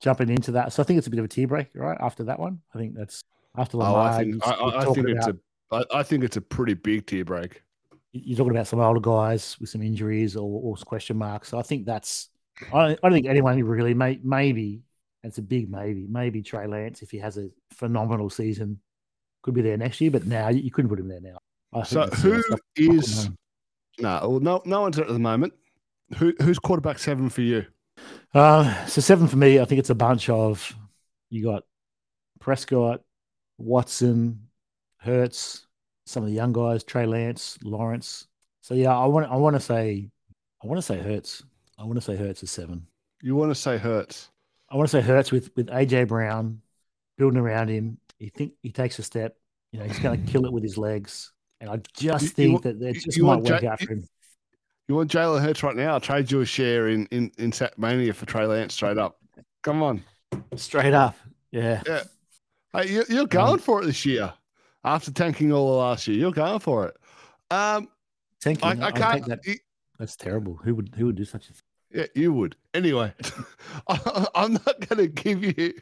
[0.00, 0.72] jumping into that?
[0.72, 1.96] So I think it's a bit of a tier break, right?
[2.00, 3.22] After that one, I think that's
[3.56, 4.10] after Oh, Lamar.
[4.10, 5.40] I think I, I, I think it's about-
[5.90, 7.60] a I, think it's a pretty big tier break.
[8.12, 11.48] you're talking about some older guys with some injuries or, or question marks.
[11.48, 12.28] So I think that's
[12.72, 14.82] I, I don't think anyone really may maybe
[15.24, 18.78] it's a big maybe maybe Trey Lance if he has a phenomenal season
[19.42, 21.38] could be there next year, but now you, couldn't put him there now.
[21.72, 23.30] I So who that's not- not good is
[23.98, 25.52] no no no one's at the moment.
[26.18, 27.66] Who who's quarterback seven for you?
[28.36, 29.58] Uh, so seven for me.
[29.60, 30.74] I think it's a bunch of
[31.30, 31.62] you got
[32.38, 33.00] Prescott,
[33.56, 34.48] Watson,
[34.98, 35.66] Hurts,
[36.04, 38.26] some of the young guys, Trey Lance, Lawrence.
[38.60, 40.10] So yeah, I want I want to say
[40.62, 41.42] I want to say Hurts.
[41.78, 42.86] I want to say Hurts is seven.
[43.22, 44.28] You want to say Hurts?
[44.68, 46.60] I want to say Hurts with with AJ Brown
[47.16, 47.96] building around him.
[48.18, 49.36] He think he takes a step.
[49.72, 52.18] You know he's going to kill it with his legs, and I just You- you
[52.28, 54.04] think want- that it just might work Ja- out for him.
[54.88, 55.94] You want Jalen Hurts right now?
[55.94, 59.18] I'll trade you a share in in in Satmania for Trey Lance straight up.
[59.62, 60.02] Come on,
[60.54, 61.16] Straight up,
[61.50, 61.82] yeah.
[62.72, 64.32] hey, you, you're going for it this year
[64.84, 66.16] after tanking all the last year.
[66.16, 66.96] You're going for it.
[67.50, 67.88] Um,
[68.40, 68.68] Thank you.
[68.68, 69.26] I, I, can't.
[69.26, 69.40] that
[69.98, 70.54] that's terrible.
[70.62, 71.62] Who would who would do such a thing?
[71.92, 72.56] Yeah, you would.
[72.74, 73.12] Anyway,
[73.88, 75.74] I, I'm not going to give you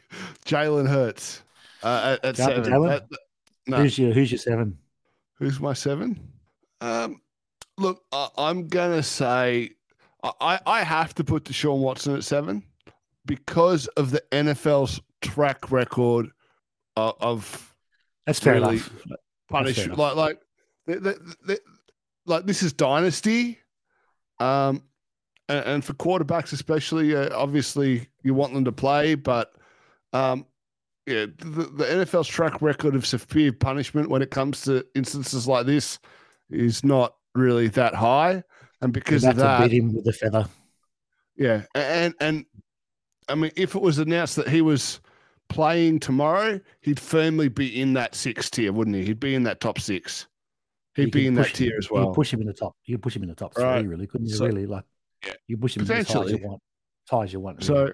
[0.45, 1.43] Jalen Hurts
[1.83, 2.89] uh, at, at seven.
[2.89, 3.07] At-
[3.67, 3.77] no.
[3.77, 4.77] Who's your who's your seven?
[5.35, 6.19] Who's my seven?
[6.81, 7.21] Um,
[7.77, 9.71] look, I, I'm gonna say
[10.23, 12.63] I- I have to put Deshaun Watson at seven
[13.25, 16.29] because of the NFL's track record
[16.95, 17.75] of, of
[18.25, 18.75] That's fair Really?
[18.77, 18.91] enough.
[19.49, 19.97] punish enough.
[19.97, 20.41] like like
[20.87, 21.59] the, the, the,
[22.25, 23.59] like this is dynasty,
[24.39, 24.81] um,
[25.49, 29.53] and, and for quarterbacks especially, uh, obviously you want them to play, but
[30.13, 30.45] um,
[31.05, 35.65] yeah, the, the NFL's track record of severe punishment when it comes to instances like
[35.67, 35.99] this
[36.49, 38.43] is not really that high,
[38.81, 40.47] and because of that, beat him with a feather.
[41.37, 42.45] yeah, and and
[43.29, 44.99] I mean, if it was announced that he was
[45.49, 49.03] playing tomorrow, he'd firmly be in that six tier, wouldn't he?
[49.05, 50.27] He'd be in that top six.
[50.95, 52.07] He'd You be in that him- tier as well.
[52.07, 52.75] You push him in the top.
[52.85, 53.85] You push him in the top three, Right.
[53.85, 54.35] really, couldn't you?
[54.35, 54.85] So- really, like,
[55.25, 55.33] Yeah.
[55.47, 56.61] you push him as high as you want.
[57.05, 57.57] As high as you want.
[57.67, 57.89] really.
[57.89, 57.93] So,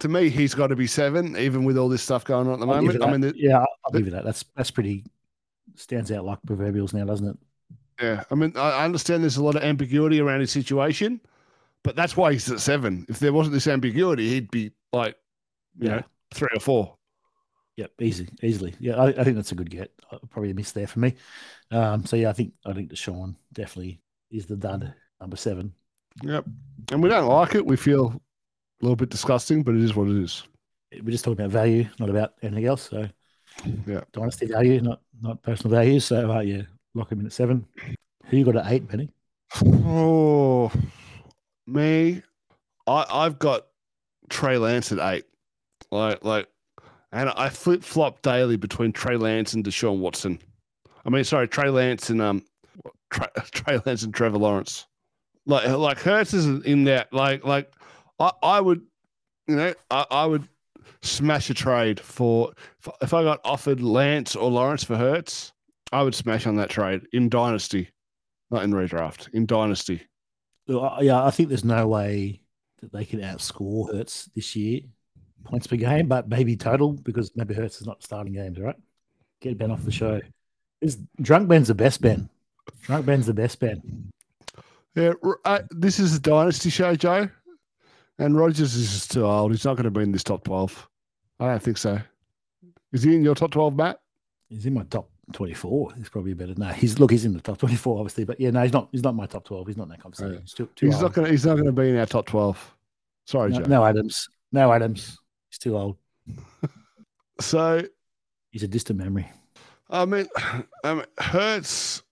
[0.00, 2.60] to me, he's got to be seven, even with all this stuff going on at
[2.60, 3.02] the I'll moment.
[3.02, 4.24] I mean, the, yeah, I'll, I'll the- give you that.
[4.24, 5.04] That's that's pretty
[5.74, 7.36] stands out like proverbials now, doesn't it?
[8.00, 11.20] Yeah, I mean, I understand there's a lot of ambiguity around his situation,
[11.84, 13.06] but that's why he's at seven.
[13.08, 15.16] If there wasn't this ambiguity, he'd be like,
[15.78, 15.96] you Yeah.
[15.96, 16.02] know,
[16.34, 16.96] three or four.
[17.76, 18.74] Yep, easy, easily.
[18.80, 19.90] Yeah, I, I think that's a good get.
[20.10, 21.14] Uh, Probably a miss there for me.
[21.70, 24.00] Um, so yeah, I think I think Deshaun definitely
[24.30, 25.72] is the dud number seven.
[26.22, 26.44] Yep.
[26.90, 27.64] And we don't like it.
[27.64, 30.42] We feel a little bit disgusting, but it is what it is.
[30.92, 32.90] We're just talking about value, not about anything else.
[32.90, 33.08] So
[33.86, 34.02] Yeah.
[34.12, 36.00] dynasty value, not not personal value.
[36.00, 36.62] So uh, yeah,
[36.94, 37.66] lock him in at seven.
[38.26, 39.10] Who you got at eight, Benny?
[39.64, 40.72] Oh,
[41.66, 42.22] me,
[42.86, 43.66] I I've got
[44.30, 45.24] Trey Lance at eight,
[45.90, 46.48] like like,
[47.12, 50.38] and I flip flop daily between Trey Lance and Deshaun Watson.
[51.04, 52.44] I mean, sorry, Trey Lance and um,
[53.10, 54.86] Trey, Trey Lance and Trevor Lawrence.
[55.46, 57.72] Like like Hurts is in that like like
[58.18, 58.82] I I would,
[59.48, 60.48] you know, I I would
[61.02, 62.52] smash a trade for
[63.00, 65.51] if, I got offered Lance or Lawrence for Hurts.
[65.92, 67.88] I would smash on that trade in Dynasty,
[68.50, 69.28] not in redraft.
[69.34, 70.02] In Dynasty.
[70.68, 72.40] I- yeah, I think there's no way
[72.80, 74.80] that they can outscore Hurts this year,
[75.44, 78.76] points per game, but maybe total because maybe Hurts is not starting games, right?
[79.40, 80.20] Get Ben off the show.
[80.80, 82.28] Is Drunk Ben's the best Ben?
[82.82, 84.10] Drunk Ben's the best Ben.
[84.94, 85.12] Yeah,
[85.44, 87.28] uh, this is a Dynasty show, Joe.
[88.18, 89.52] And Rodgers is just too old.
[89.52, 90.88] He's not going to be in this top 12.
[91.40, 91.98] I don't think so.
[92.92, 94.00] Is he in your top 12, Matt?
[94.48, 95.94] He's in my top 24.
[95.96, 96.54] He's probably better.
[96.56, 98.88] No, he's look, he's in the top 24, obviously, but yeah, no, he's not.
[98.92, 99.66] He's not my top 12.
[99.68, 100.34] He's not in that conversation.
[100.34, 100.40] Yeah.
[100.40, 101.30] He's too, too He's not going.
[101.30, 102.74] He's not going to be in our top 12.
[103.26, 103.64] Sorry, no, Joe.
[103.66, 104.28] no Adams.
[104.50, 105.18] No Adams.
[105.50, 105.96] He's too old.
[107.40, 107.82] So
[108.52, 109.28] He's a distant memory.
[109.90, 110.26] I mean,
[110.84, 112.02] I mean, Hurts.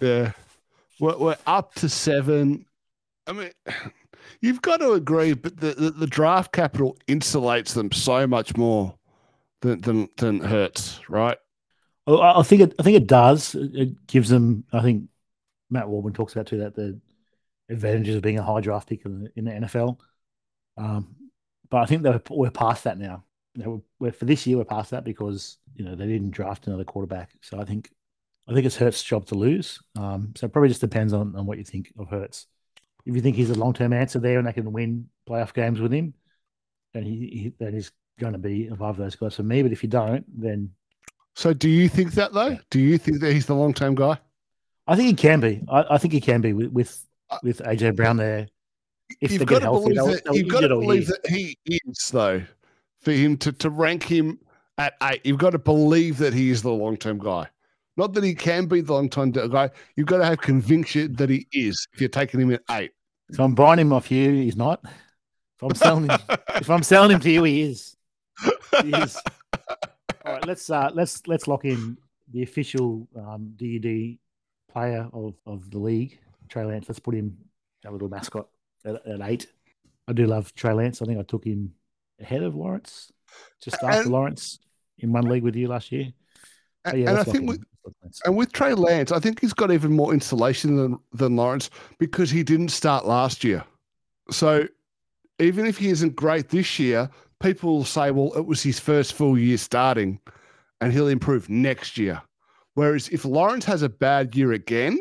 [0.00, 0.32] Yeah,
[1.00, 2.66] we're, we're up to seven.
[3.26, 3.50] I mean,
[4.40, 8.94] you've got to agree, but the, the, the draft capital insulates them so much more
[9.62, 11.38] than than, than Hurts, right?
[12.06, 12.74] I think it.
[12.78, 13.54] I think it does.
[13.54, 14.64] It gives them.
[14.72, 15.08] I think
[15.70, 17.00] Matt Waldman talks about too that the
[17.68, 19.98] advantages of being a high draft pick in the, in the NFL.
[20.76, 21.16] Um,
[21.70, 23.24] but I think that we're, past that now.
[23.98, 27.30] We're for this year we're past that because you know they didn't draft another quarterback.
[27.40, 27.90] So I think
[28.48, 29.80] I think it's Hurts' job to lose.
[29.96, 32.46] Um, so it probably just depends on, on what you think of Hurts.
[33.06, 35.80] If you think he's a long term answer there and they can win playoff games
[35.80, 36.14] with him,
[36.92, 39.62] then he, he then he's going to be above those guys for me.
[39.62, 40.70] But if you don't, then
[41.34, 42.58] So, do you think that though?
[42.70, 44.18] Do you think that he's the long term guy?
[44.86, 45.62] I think he can be.
[45.68, 48.48] I, I think he can be with with, Uh, with AJ Brown there.
[49.20, 50.24] If you've got to healthy, believe they'll, that.
[50.24, 52.42] they'll You've got to believe that he is though.
[53.00, 54.38] For him to to rank him
[54.78, 57.48] at eight, you've got to believe that he is the long term guy.
[57.96, 59.70] Not that he can be the long term guy.
[59.96, 61.86] You've got to have conviction that he is.
[61.92, 62.92] If you're taking him at eight,
[63.28, 64.80] If I'm buying him off you, he's not.
[64.84, 66.18] If I'm selling him,
[66.56, 67.96] if I'm selling him to you, he is.
[68.82, 69.16] He is.
[70.24, 71.98] All right, let's uh, let's let's lock in
[72.32, 74.18] the official um, DUD
[74.72, 76.86] player of, of the league, Trey Lance.
[76.88, 77.36] Let's put him
[77.84, 78.48] a little mascot
[78.84, 79.46] at, at eight.
[80.08, 81.02] I do love Trey Lance.
[81.02, 81.74] I think I took him
[82.20, 83.12] ahead of Lawrence,
[83.62, 84.58] just after And- Lawrence
[84.98, 86.12] in one league with you last year.
[86.84, 87.62] But and, and I think with,
[88.24, 92.30] and with Trey Lance, I think he's got even more insulation than than Lawrence because
[92.30, 93.64] he didn't start last year.
[94.30, 94.66] So
[95.38, 97.10] even if he isn't great this year,
[97.44, 100.18] people will say, "Well, it was his first full year starting,
[100.80, 102.20] and he'll improve next year."
[102.74, 104.98] Whereas if Lawrence has a bad year again,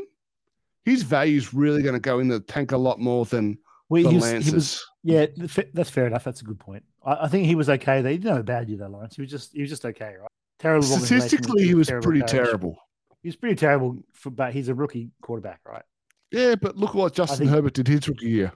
[0.86, 3.58] his value is really going to go in the tank a lot more than
[3.90, 5.26] Well, the he was, he was Yeah,
[5.74, 6.24] that's fair enough.
[6.24, 6.84] That's a good point.
[7.04, 8.02] I, I think he was okay.
[8.02, 9.16] They didn't have a bad year though, Lawrence.
[9.16, 10.30] He was just he was just okay, right?
[10.60, 10.84] Terrible.
[10.86, 12.32] Statistically, he was terrible pretty coach.
[12.32, 12.78] terrible.
[13.24, 15.84] He was pretty terrible, for, but he's a rookie quarterback, right?
[16.32, 18.52] Yeah, but look what Justin think- Herbert did his rookie year.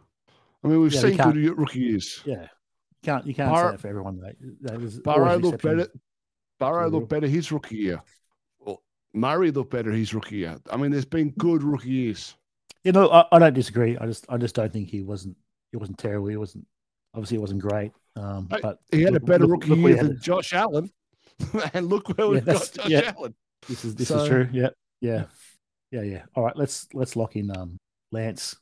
[0.64, 2.22] I mean, we've Yeah, seen good rookie years.
[2.26, 2.48] Yeah,
[3.04, 4.22] can't you can't Bar- say that for everyone.
[4.62, 5.88] That was Burrow always looked better.
[6.60, 8.02] Burrow the looked better his rookie year.
[8.60, 8.82] Well,
[9.14, 10.58] Murray looked better his rookie year.
[10.72, 12.36] I mean, there's been good rookie years.
[12.84, 13.98] You know, I, I don't disagree.
[13.98, 15.38] I just I just don't think he wasn't
[15.72, 16.28] he wasn't terrible.
[16.28, 16.66] He wasn't
[17.14, 17.92] obviously he wasn't great.
[18.16, 20.90] Um, but He had look- a better look- rookie look year than Josh Allen.
[21.76, 23.14] and look where Yeah, we've got Josh yeah.
[23.16, 23.36] Allen.
[23.68, 24.50] This is this So- is true.
[24.52, 24.70] Yeah,
[25.02, 25.26] yeah,
[25.92, 26.24] yeah, yeah.
[26.36, 27.78] All right, let's let's lock in um
[28.12, 28.56] Lance.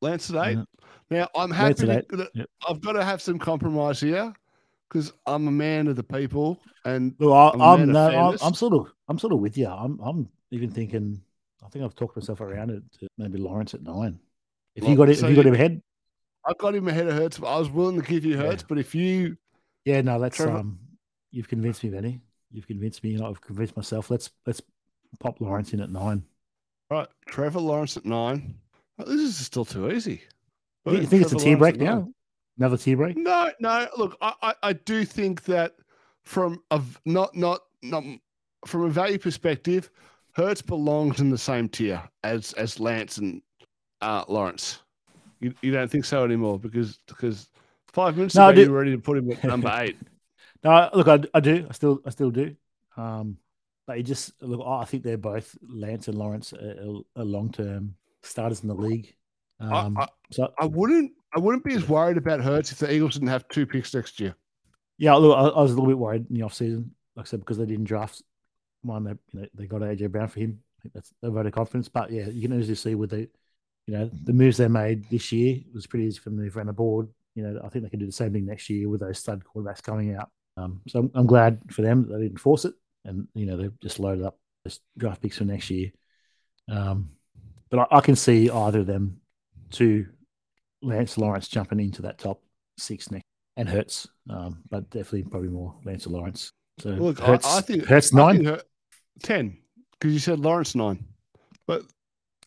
[0.00, 0.32] Lance.
[0.32, 0.64] Uh,
[1.10, 2.48] Now, I'm happy to, Yep.
[2.68, 4.32] I've got to have some compromise here
[4.88, 6.60] because I'm a man of the people.
[6.84, 8.38] And Look, I, I'm I'm no, I'm.
[8.42, 9.66] I'm sort of I'm sort of with you.
[9.68, 11.20] I'm I'm even thinking.
[11.64, 14.18] I think I've talked myself around it to maybe Lawrence at nine.
[14.74, 15.82] If you got it, so if you got him ahead,
[16.46, 17.38] I got him ahead of Hurts.
[17.38, 18.56] But I was willing to give you Yeah.
[18.66, 19.36] But if you,
[19.84, 20.78] yeah, no, let's Trevor- um.
[21.32, 22.20] You've convinced me, Benny.
[22.50, 23.10] You've convinced me.
[23.10, 24.10] You know, I've convinced myself.
[24.10, 24.60] Let's let's
[25.18, 26.24] pop Lawrence in at nine.
[26.90, 28.56] right, Trevor Lawrence at nine.
[29.06, 30.22] Oh, this is still too easy.
[30.86, 32.08] You you think it's a tea break now?
[32.58, 33.16] Another tea break?
[33.16, 33.88] No, no.
[33.96, 35.74] Look, I, I, I do think that
[36.24, 38.04] from a not not not
[38.66, 39.90] from a value perspective,
[40.32, 43.42] Hurts belongs in the same tier as as Lance and
[44.00, 44.80] uh, Lawrence.
[45.40, 47.48] You, you don't think so anymore because because
[47.88, 49.96] five minutes No, ago you were ready to put him at number eight.
[50.62, 51.66] No, look, I, I do.
[51.70, 52.54] I still I still do.
[52.94, 53.38] Um,
[53.86, 54.60] but you just look.
[54.66, 59.14] I think they're both Lance and Lawrence a, are long term starters in the league.
[59.60, 63.14] Um, I, so I wouldn't I wouldn't be as worried about Hurts if the Eagles
[63.14, 64.34] didn't have two picks next year.
[64.98, 67.40] Yeah, look, I, I was a little bit worried in the offseason, like I said,
[67.40, 68.22] because they didn't draft
[68.82, 69.04] one.
[69.04, 70.60] They, you know, they got AJ Brown for him.
[70.78, 71.88] I think that's a vote of confidence.
[71.88, 73.28] But yeah, you can easily see with the,
[73.86, 76.44] you know, the moves they made this year it was pretty easy for them to
[76.44, 77.08] move around the board.
[77.34, 79.42] You know, I think they can do the same thing next year with those stud
[79.44, 80.30] quarterbacks coming out.
[80.56, 83.56] Um, so I'm, I'm glad for them that they didn't force it, and you know
[83.56, 85.92] they've just loaded up those draft picks for next year.
[86.68, 87.10] Um,
[87.70, 89.20] but I, I can see either of them,
[89.72, 90.06] to
[90.82, 92.42] Lance Lawrence jumping into that top
[92.76, 93.24] six next
[93.56, 96.52] and Hurts, um, but definitely probably more Lance Lawrence.
[96.78, 98.36] So Look, I, I think Hurts nine.
[98.36, 98.62] think Her-
[99.22, 99.58] ten.
[99.92, 101.04] because you said Lawrence nine.
[101.66, 101.82] But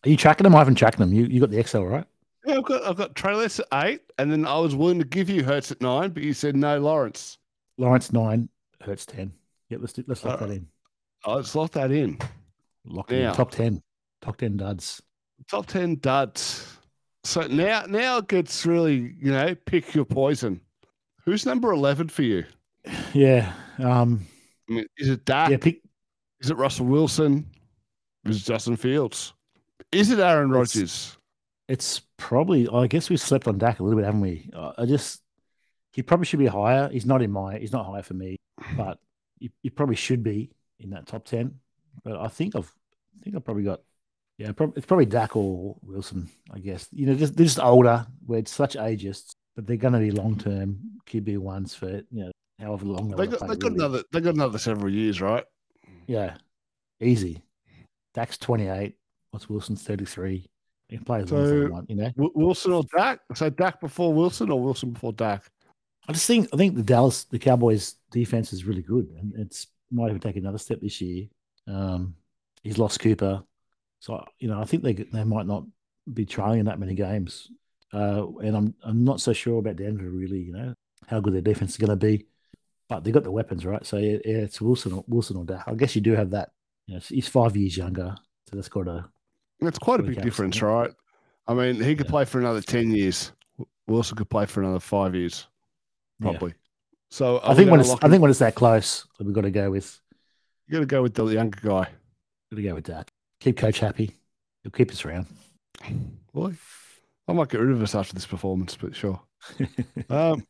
[0.04, 0.54] Are you tracking them?
[0.54, 1.12] I haven't tracked them.
[1.12, 2.04] You you got the Excel right?
[2.44, 5.30] yeah, I've got I've got Lance at eight, and then I was willing to give
[5.30, 7.38] you Hurts at nine, but you said no Lawrence.
[7.78, 8.48] Lawrence nine,
[8.80, 9.32] Hurts ten.
[9.70, 10.66] Yep, let's do, let's lock Uh, that in.
[11.26, 12.18] Let's lock that in.
[12.84, 13.32] Lock it in.
[13.34, 13.82] Top ten.
[14.20, 15.00] Top ten duds.
[15.48, 16.76] Top ten duds.
[17.24, 20.60] So now now it gets really, you know, pick your poison.
[21.24, 22.44] Who's number eleven for you?
[23.12, 23.52] Yeah.
[23.78, 24.26] Um.
[24.68, 25.50] I mean, is it Dak?
[25.50, 25.56] Yeah.
[25.58, 25.80] Pick.
[26.40, 27.46] Is it Russell Wilson?
[28.26, 29.32] Is it Justin Fields?
[29.92, 31.16] Is it Aaron Rodgers?
[31.68, 32.68] It's probably.
[32.68, 34.50] I guess we slept on Dak a little bit, haven't we?
[34.54, 35.22] I I just.
[35.92, 36.88] He probably should be higher.
[36.90, 37.58] He's not in my.
[37.58, 38.36] He's not higher for me,
[38.76, 38.98] but
[39.38, 41.60] he, he probably should be in that top ten.
[42.02, 42.74] But I think I've.
[43.18, 43.80] I think I've probably got.
[44.38, 46.28] Yeah, it's probably Dak or Wilson.
[46.52, 48.06] I guess you know, just they're just older.
[48.26, 52.32] We're such ageists, but they're going to be long term QB ones for you know
[52.60, 53.74] however long They got, they got really.
[53.76, 54.02] another.
[54.12, 55.44] They got another several years, right?
[56.08, 56.36] Yeah,
[57.00, 57.42] easy.
[58.14, 58.96] Dak's twenty eight.
[59.30, 60.46] What's Wilson's thirty three?
[60.88, 62.08] He can play as long as they So- want, you know.
[62.10, 63.20] W- Wilson or Dak?
[63.34, 65.44] So Dak before Wilson or Wilson before Dak?
[66.08, 69.68] I just think I think the Dallas the Cowboys defense is really good, and it's
[69.92, 71.26] might even take another step this year.
[71.68, 72.16] Um,
[72.62, 73.42] he's lost Cooper,
[74.04, 75.64] so you know I think they they might not
[76.12, 77.50] be trailing that many games.
[77.90, 80.40] Uh, and I'm I'm not so sure about Denver really.
[80.40, 80.74] You know
[81.06, 82.26] how good their defense is going to be,
[82.86, 83.84] but they got the weapons right.
[83.86, 85.64] So yeah, yeah, it's Wilson or Wilson or Dak.
[85.66, 86.50] I guess you do have that.
[86.86, 88.14] You know, he's five years younger,
[88.50, 89.08] so that's got a
[89.62, 90.90] It's quite a big difference, right?
[91.46, 92.10] I mean, he could Yeah.
[92.10, 93.32] play for another ten years.
[93.86, 95.46] Wilson could play for another five years,
[96.20, 96.28] yeah.
[96.28, 96.52] probably.
[97.08, 99.70] So I think when it's I think when it's that close, we've got to go
[99.70, 99.98] with
[100.66, 101.84] you got to go with the younger guy.
[102.50, 103.10] got to go with that.
[103.44, 104.10] Keep coach happy.
[104.62, 105.26] He'll keep us around.
[106.32, 106.54] Boy,
[107.28, 109.20] I might get rid of us after this performance, but sure.
[110.08, 110.46] Um,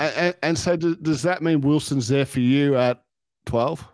[0.00, 3.04] and, and, so do, does that mean Wilson's there for you at
[3.46, 3.86] twelve?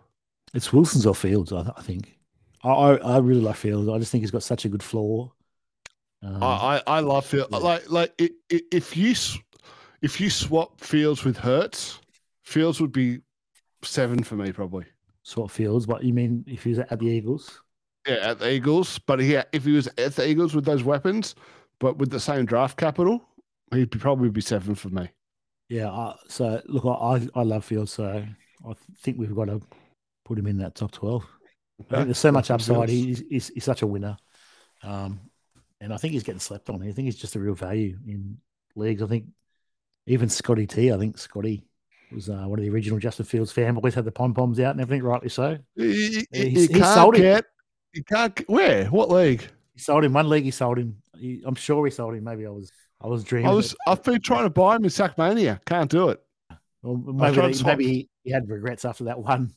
[0.55, 2.17] It's Wilson's or Fields, I, I think.
[2.63, 3.87] I, I really like Fields.
[3.87, 5.31] I just think he's got such a good floor.
[6.23, 7.49] Um, I, I I love Fields.
[7.51, 7.57] yeah.
[7.59, 8.13] Like like
[8.49, 9.13] if you
[10.01, 11.99] if you swap Fields with Hurts,
[12.41, 13.19] Fields would be
[13.83, 14.85] seven for me probably.
[15.21, 17.61] swap Fields, but you mean if he's at the Eagles?
[18.07, 18.97] Yeah, at the Eagles.
[18.99, 21.35] But yeah, if he was at the Eagles with those weapons,
[21.79, 23.21] but with the same draft capital,
[23.73, 25.09] he'd probably be seven for me.
[25.69, 25.89] Yeah.
[25.91, 28.25] I, so look, I I- love Fields, so
[28.67, 29.61] I think we've got to
[30.25, 31.25] put him in that top twelve.
[31.89, 32.89] I think there's so much upside.
[32.89, 34.15] He's, he's he's such a winner,
[34.83, 35.19] um,
[35.79, 36.81] and I think he's getting slept on.
[36.83, 38.37] I think he's just a real value in
[38.75, 39.01] leagues.
[39.01, 39.25] I think
[40.05, 40.91] even Scotty T.
[40.91, 41.63] I think Scotty
[42.11, 43.93] was uh, one of the original Justin Fields fanboys.
[43.93, 45.57] Had the pom poms out and everything, rightly so.
[45.75, 47.45] You- he's- he can't sold it.
[47.93, 48.39] You can't.
[48.49, 48.85] Where?
[48.85, 49.47] What league?
[49.73, 50.43] He sold him one league.
[50.43, 50.97] He sold him.
[51.17, 52.23] He, I'm sure he sold him.
[52.23, 53.49] Maybe I was I was dreaming.
[53.49, 53.75] I was.
[53.87, 55.59] I've been trying to buy him in Sackmania.
[55.65, 56.21] Can't do it.
[56.83, 59.53] Well, I maybe, to maybe he, he had regrets after that one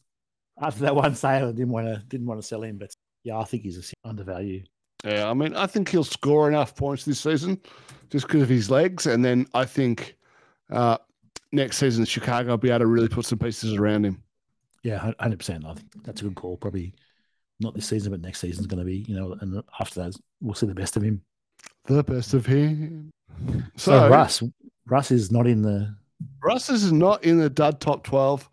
[0.60, 1.48] after that one sale.
[1.48, 4.68] and Didn't want to didn't want to sell him, but yeah, I think he's undervalued.
[5.04, 7.60] Yeah, I mean, I think he'll score enough points this season
[8.10, 9.06] just because of his legs.
[9.06, 10.16] And then I think
[10.70, 10.96] uh,
[11.52, 14.22] next season, Chicago will be able to really put some pieces around him.
[14.82, 15.64] Yeah, hundred percent.
[15.66, 16.56] I think that's a good call.
[16.56, 16.94] Probably
[17.60, 19.04] not this season, but next season's going to be.
[19.08, 21.22] You know, and after that, we'll see the best of him.
[21.86, 23.10] The best of him.
[23.76, 24.42] So, So, Russ,
[24.86, 25.94] Russ is not in the.
[26.42, 28.48] Russ is not in the dud top 12,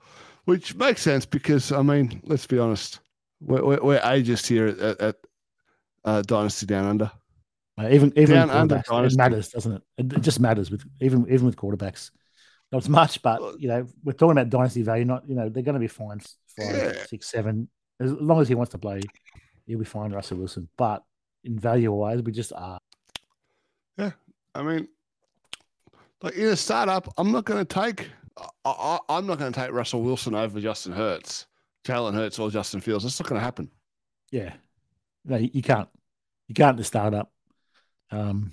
[0.46, 3.00] which makes sense because, I mean, let's be honest,
[3.40, 5.16] we're, we're, we're ageist here at, at,
[6.04, 7.12] uh, Dynasty Down Under.
[7.80, 9.82] Uh, even even Down under it matters, doesn't it?
[9.98, 10.14] it?
[10.14, 12.12] it just matters with even even with quarterbacks.
[12.72, 15.06] Not as much, but you know, we're talking about dynasty value.
[15.06, 17.06] Not you know, they're going to be fine five, Yeah.
[17.06, 17.70] six, seven.
[18.02, 19.02] As long as he wants to play,
[19.68, 20.68] he'll be fine, Russell Wilson.
[20.76, 21.04] But
[21.44, 22.80] in value wise, we just are.
[23.98, 24.12] Yeah,
[24.56, 24.88] I mean,
[26.22, 28.10] like in a startup, I'm not going to take.
[28.38, 31.46] I, I, I'm not going to take Russell Wilson over Justin Hurts,
[31.86, 33.04] Jalen Hurts, or Justin Fields.
[33.04, 33.70] That's not going to happen.
[34.32, 34.54] Yeah,
[35.26, 35.90] no, you you can't.
[36.48, 37.32] You can't to start up.
[38.10, 38.52] Um,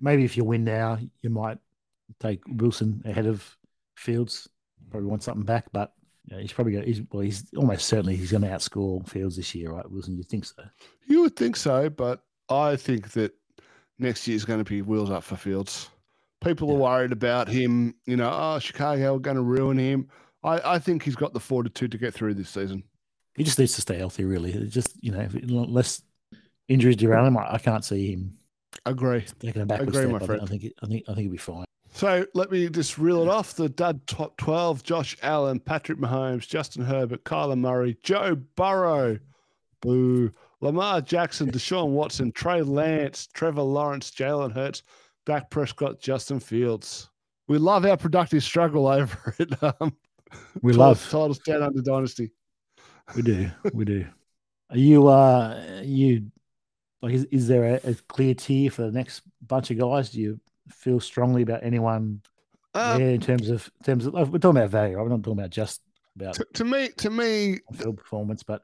[0.00, 1.58] maybe if you win now, you might
[2.18, 3.56] take Wilson ahead of
[3.96, 4.48] Fields.
[4.90, 5.92] Probably want something back, but
[6.30, 6.84] yeah, he's probably going.
[6.86, 9.90] He's well, he's almost certainly he's going to outscore Fields this year, right?
[9.90, 10.62] Wilson, you think so?
[11.06, 13.32] You would think so, but I think that
[13.98, 15.90] next year is going to be wheels up for Fields.
[16.44, 17.94] People are worried about him.
[18.06, 20.08] You know, oh, Chicago are going to ruin him.
[20.44, 22.84] I, I think he's got the fortitude to get through this season.
[23.34, 24.24] He just needs to stay healthy.
[24.24, 26.02] Really, It just you know, unless
[26.68, 28.36] injuries derail him, I, I can't see him
[28.86, 29.24] Agree.
[29.40, 30.20] taking a backward Agree, step.
[30.20, 30.42] my friend.
[30.42, 31.64] I think I think I think he'll be fine.
[31.98, 33.54] So let me just reel it off.
[33.54, 39.18] The dud top 12 Josh Allen, Patrick Mahomes, Justin Herbert, Kyler Murray, Joe Burrow,
[39.82, 40.30] boo,
[40.60, 44.84] Lamar Jackson, Deshaun Watson, Trey Lance, Trevor Lawrence, Jalen Hurts,
[45.26, 47.10] Dak Prescott, Justin Fields.
[47.48, 49.60] We love our productive struggle over it.
[49.60, 49.92] Um,
[50.62, 52.30] We love, titles down under dynasty.
[53.16, 54.06] we do, we do.
[54.70, 56.30] Are you uh are you
[57.02, 60.10] like is, is there a, a clear tier for the next bunch of guys?
[60.10, 60.40] Do you
[60.70, 62.22] feel strongly about anyone
[62.74, 64.98] Um, there in terms of in terms of we're talking about value?
[64.98, 65.82] We're not talking about just
[66.16, 68.62] about to, to me, to me, field performance, but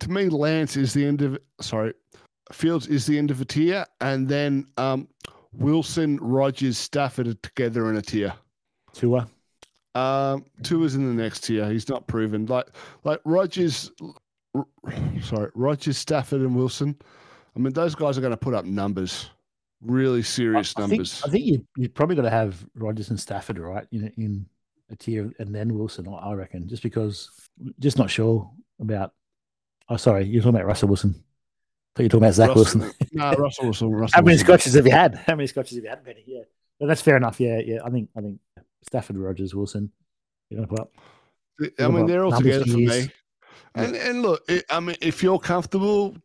[0.00, 1.94] to me, Lance is the end of sorry,
[2.52, 5.08] Fields is the end of a tier, and then um,
[5.52, 8.32] Wilson, Rodgers, Stafford are together in a tier.
[8.92, 9.28] Tua.
[9.94, 11.68] Um, Tua is in the next tier.
[11.70, 12.46] He's not proven.
[12.46, 12.68] Like
[13.04, 13.90] like Rodgers,
[14.54, 14.66] r-
[15.22, 16.96] sorry, Rodgers, Stafford, and Wilson.
[17.56, 19.30] I mean, those guys are going to put up numbers,
[19.82, 21.22] really serious I think, numbers.
[21.24, 24.46] I think you you probably got to have Rodgers and Stafford right in in
[24.90, 26.08] a tier, and then Wilson.
[26.08, 27.30] I- I reckon, just because,
[27.78, 28.50] just not sure
[28.80, 29.12] about.
[29.88, 31.14] Oh, sorry, you're talking about Russell Wilson.
[31.16, 31.22] I
[31.96, 32.92] thought you were talking about Zach Russell- Wilson.
[33.12, 33.90] no, Russell Wilson.
[33.92, 34.46] Russell How many Wilson.
[34.46, 35.14] scotches have you had?
[35.26, 36.24] How many scotches have you had, Benny?
[36.26, 36.42] Yeah,
[36.78, 37.40] but that's fair enough.
[37.40, 37.78] Yeah, yeah.
[37.84, 38.38] I think I think
[38.86, 39.90] Stafford, Rodgers, Wilson.
[40.48, 40.92] You're gonna put up.
[41.78, 43.06] I mean, they're all together for years.
[43.06, 43.12] me.
[43.74, 46.16] And and look, it, I mean, if you're comfortable,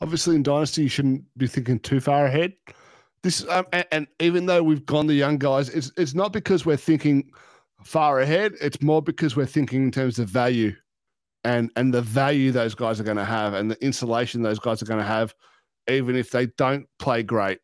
[0.00, 2.52] obviously in dynasty you shouldn't be thinking too far ahead.
[3.22, 6.66] This um, and, and even though we've gone the young guys, it's it's not because
[6.66, 7.30] we're thinking
[7.84, 8.52] far ahead.
[8.60, 10.74] It's more because we're thinking in terms of value,
[11.44, 14.82] and and the value those guys are going to have, and the insulation those guys
[14.82, 15.34] are going to have,
[15.88, 17.58] even if they don't play great.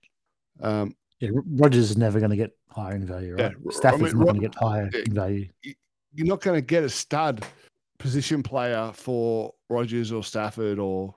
[0.60, 3.54] Um, Yeah, Rodgers is never going to get higher in value, Yeah, right?
[3.68, 5.00] I Stafford's mean, not going to get higher Yeah.
[5.06, 5.48] in value.
[6.14, 7.44] you're not going to get a stud
[7.98, 11.14] position player for Rodgers or Stafford or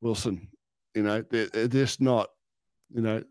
[0.00, 0.48] Wilson.
[0.94, 2.28] You know, they're, they're just not.
[2.94, 3.22] You know,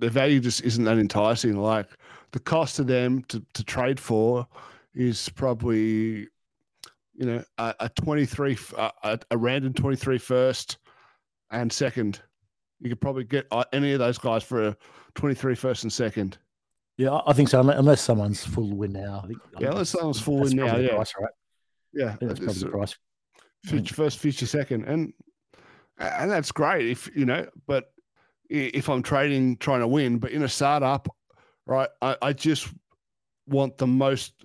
[0.00, 1.56] the value just isn't that enticing.
[1.56, 1.88] Like
[2.32, 4.46] the cost to them to, to trade for
[4.94, 6.28] is probably,
[7.14, 8.56] you know, a, a 23,
[9.04, 10.78] a random 23 first
[11.50, 12.20] and second.
[12.80, 14.76] You could probably get uh, any of those guys for a
[15.14, 16.38] 23 first and second.
[16.96, 17.60] Yeah, I- I think so.
[17.60, 19.20] Unless someone's full win now.
[19.22, 20.94] I think, Yeah, think unless someone's full win now, yeah.
[20.94, 21.30] price, right?
[21.92, 22.96] Yeah, that's probably the price.
[23.64, 25.12] future first, future second, and
[25.98, 27.46] and that's great if you know.
[27.66, 27.99] But i-
[28.50, 31.08] if I'm trading trying to win, but in a startup,
[31.66, 32.68] right, I, I just
[33.46, 34.44] want the most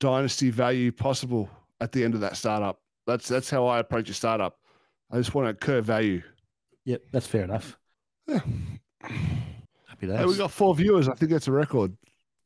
[0.00, 2.80] dynasty value possible at the end of that startup.
[3.06, 4.58] That's that's how I approach a startup.
[5.10, 6.22] I just want to curve value.
[6.84, 7.78] Yep, that's fair enough.
[8.26, 8.40] Yeah.
[9.02, 10.18] Happy days.
[10.18, 11.08] Hey, we got four viewers.
[11.08, 11.96] I think that's a record.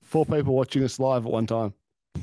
[0.03, 1.75] Four people watching us live at one time.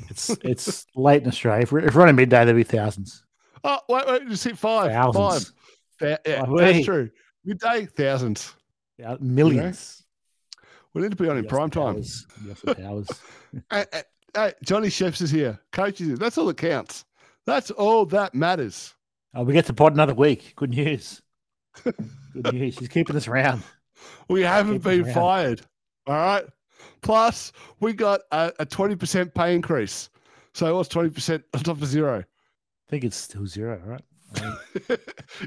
[0.08, 1.62] It's it's late in Australia.
[1.62, 3.24] If we're, if we're on a midday, there'll be thousands.
[3.62, 4.90] Oh, wait, wait, just hit five.
[4.90, 5.48] Thousands.
[5.48, 5.54] Five.
[5.98, 7.10] Fa- yeah, that's true.
[7.44, 8.54] Midday, thousands.
[8.98, 10.02] Yeah, millions.
[10.92, 11.94] We need to be on in The prime time.
[11.94, 12.26] Powers.
[12.50, 13.08] Austin Powers.
[13.70, 13.84] Hey,
[14.34, 15.60] hey, Johnny Chefs is here.
[15.72, 16.16] Coach is here.
[16.16, 17.04] That's all that counts.
[17.46, 18.94] That's all that matters.
[19.34, 20.54] Oh, we get to pod another week.
[20.56, 21.22] Good news.
[21.84, 22.74] Good news.
[22.74, 23.62] She's keeping us around.
[24.28, 25.60] We haven't been fired.
[26.06, 26.44] All right.
[27.02, 30.10] Plus, we got a, a 20% pay increase.
[30.52, 32.20] So what's 20% on top of zero?
[32.20, 34.02] I think it's still zero, right?
[34.36, 34.56] I mean,
[34.90, 34.96] um,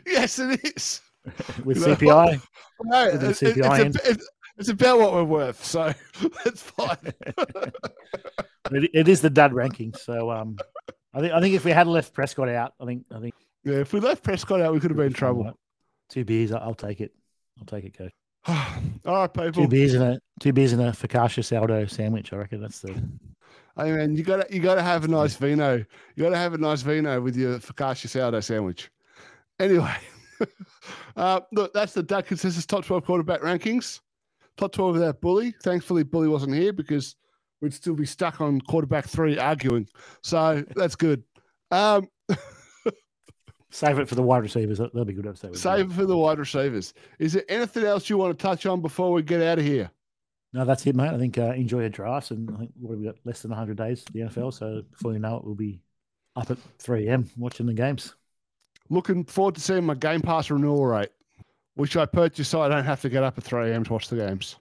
[0.06, 1.02] yes, it is.
[1.64, 2.42] with CPI.
[2.84, 3.88] No, With the it- it- CPI in.
[3.88, 5.64] it's, a- it's, it's about what we're worth.
[5.66, 5.92] So
[6.46, 6.98] it's fine.
[8.72, 9.94] It, it is the dud ranking.
[9.94, 10.58] So um,
[11.14, 13.76] I think I think if we had left Prescott out, I think I think yeah,
[13.78, 15.52] if we left Prescott out, we could have been in trouble.
[16.10, 17.12] Two beers, I- I'll take it.
[17.60, 18.12] I'll take it, coach.
[18.48, 19.64] all right, people.
[19.64, 22.32] Two beers and a two beers and a focaccia sourdough sandwich.
[22.34, 22.92] I reckon that's the
[23.76, 25.78] Hey man, you gotta you gotta have a nice vino.
[26.16, 28.90] You gotta have a nice vino with your focaccia sourdough sandwich.
[29.60, 29.96] Anyway,
[31.16, 34.02] uh, look, that's the Duck Consensus Top 12 quarterback rankings.
[34.58, 35.54] Top 12 without Bully.
[35.64, 37.16] Thankfully, Bully wasn't here because
[37.62, 39.88] we'd still be stuck on quarterback three arguing.
[40.24, 41.24] So that's good.
[41.72, 42.08] Um,
[43.72, 44.78] save it for the wide receivers.
[44.80, 45.56] That- That'll be good episode.
[45.58, 46.94] save it for the wide receivers.
[47.20, 49.92] Is there anything else you want to touch on before we get out of here?
[50.54, 51.10] No, that's it, mate.
[51.10, 53.52] I think uh, enjoy your drafts, and I think what have we got less than
[53.52, 54.54] 100 days to the NFL.
[54.54, 55.82] So before you know it, we'll be
[56.36, 57.30] up at 3 a.m.
[57.38, 58.16] watching the games.
[58.90, 61.10] Looking forward to seeing my Game Pass renewal rate,
[61.76, 63.84] which I purchased so I don't have to get up at 3 a.m.
[63.86, 64.56] to watch the games.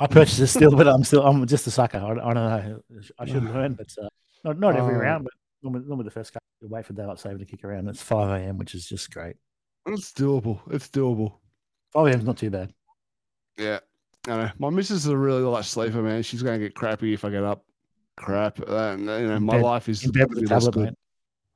[0.00, 1.98] I purchased it still, but I'm still I'm just a sucker.
[1.98, 2.80] I, I don't know.
[3.18, 4.08] I should learn, but uh,
[4.44, 4.98] not not every Oh.
[4.98, 5.24] round.
[5.24, 7.88] But normally, normally the first couple, you wait for daylight saving to kick around.
[7.88, 9.36] It's 5 a.m., which is just great.
[9.86, 10.60] It's doable.
[10.70, 11.34] It's doable.
[11.92, 12.18] 5 a.m.
[12.20, 12.72] is not too bad.
[13.56, 13.78] Yeah.
[14.26, 14.50] I know.
[14.58, 16.22] My missus is a really light sleeper, man.
[16.22, 17.64] She's going to get crappy if I get up.
[18.16, 18.60] Crap.
[18.68, 20.94] Uh, you know, my bed- life is In bed with tablet.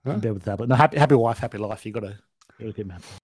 [0.04, 0.12] Huh?
[0.12, 0.68] In bed with the tablet.
[0.68, 1.86] No, happy, happy wife, happy life.
[1.86, 2.18] You got to
[2.58, 3.21] keep them happy.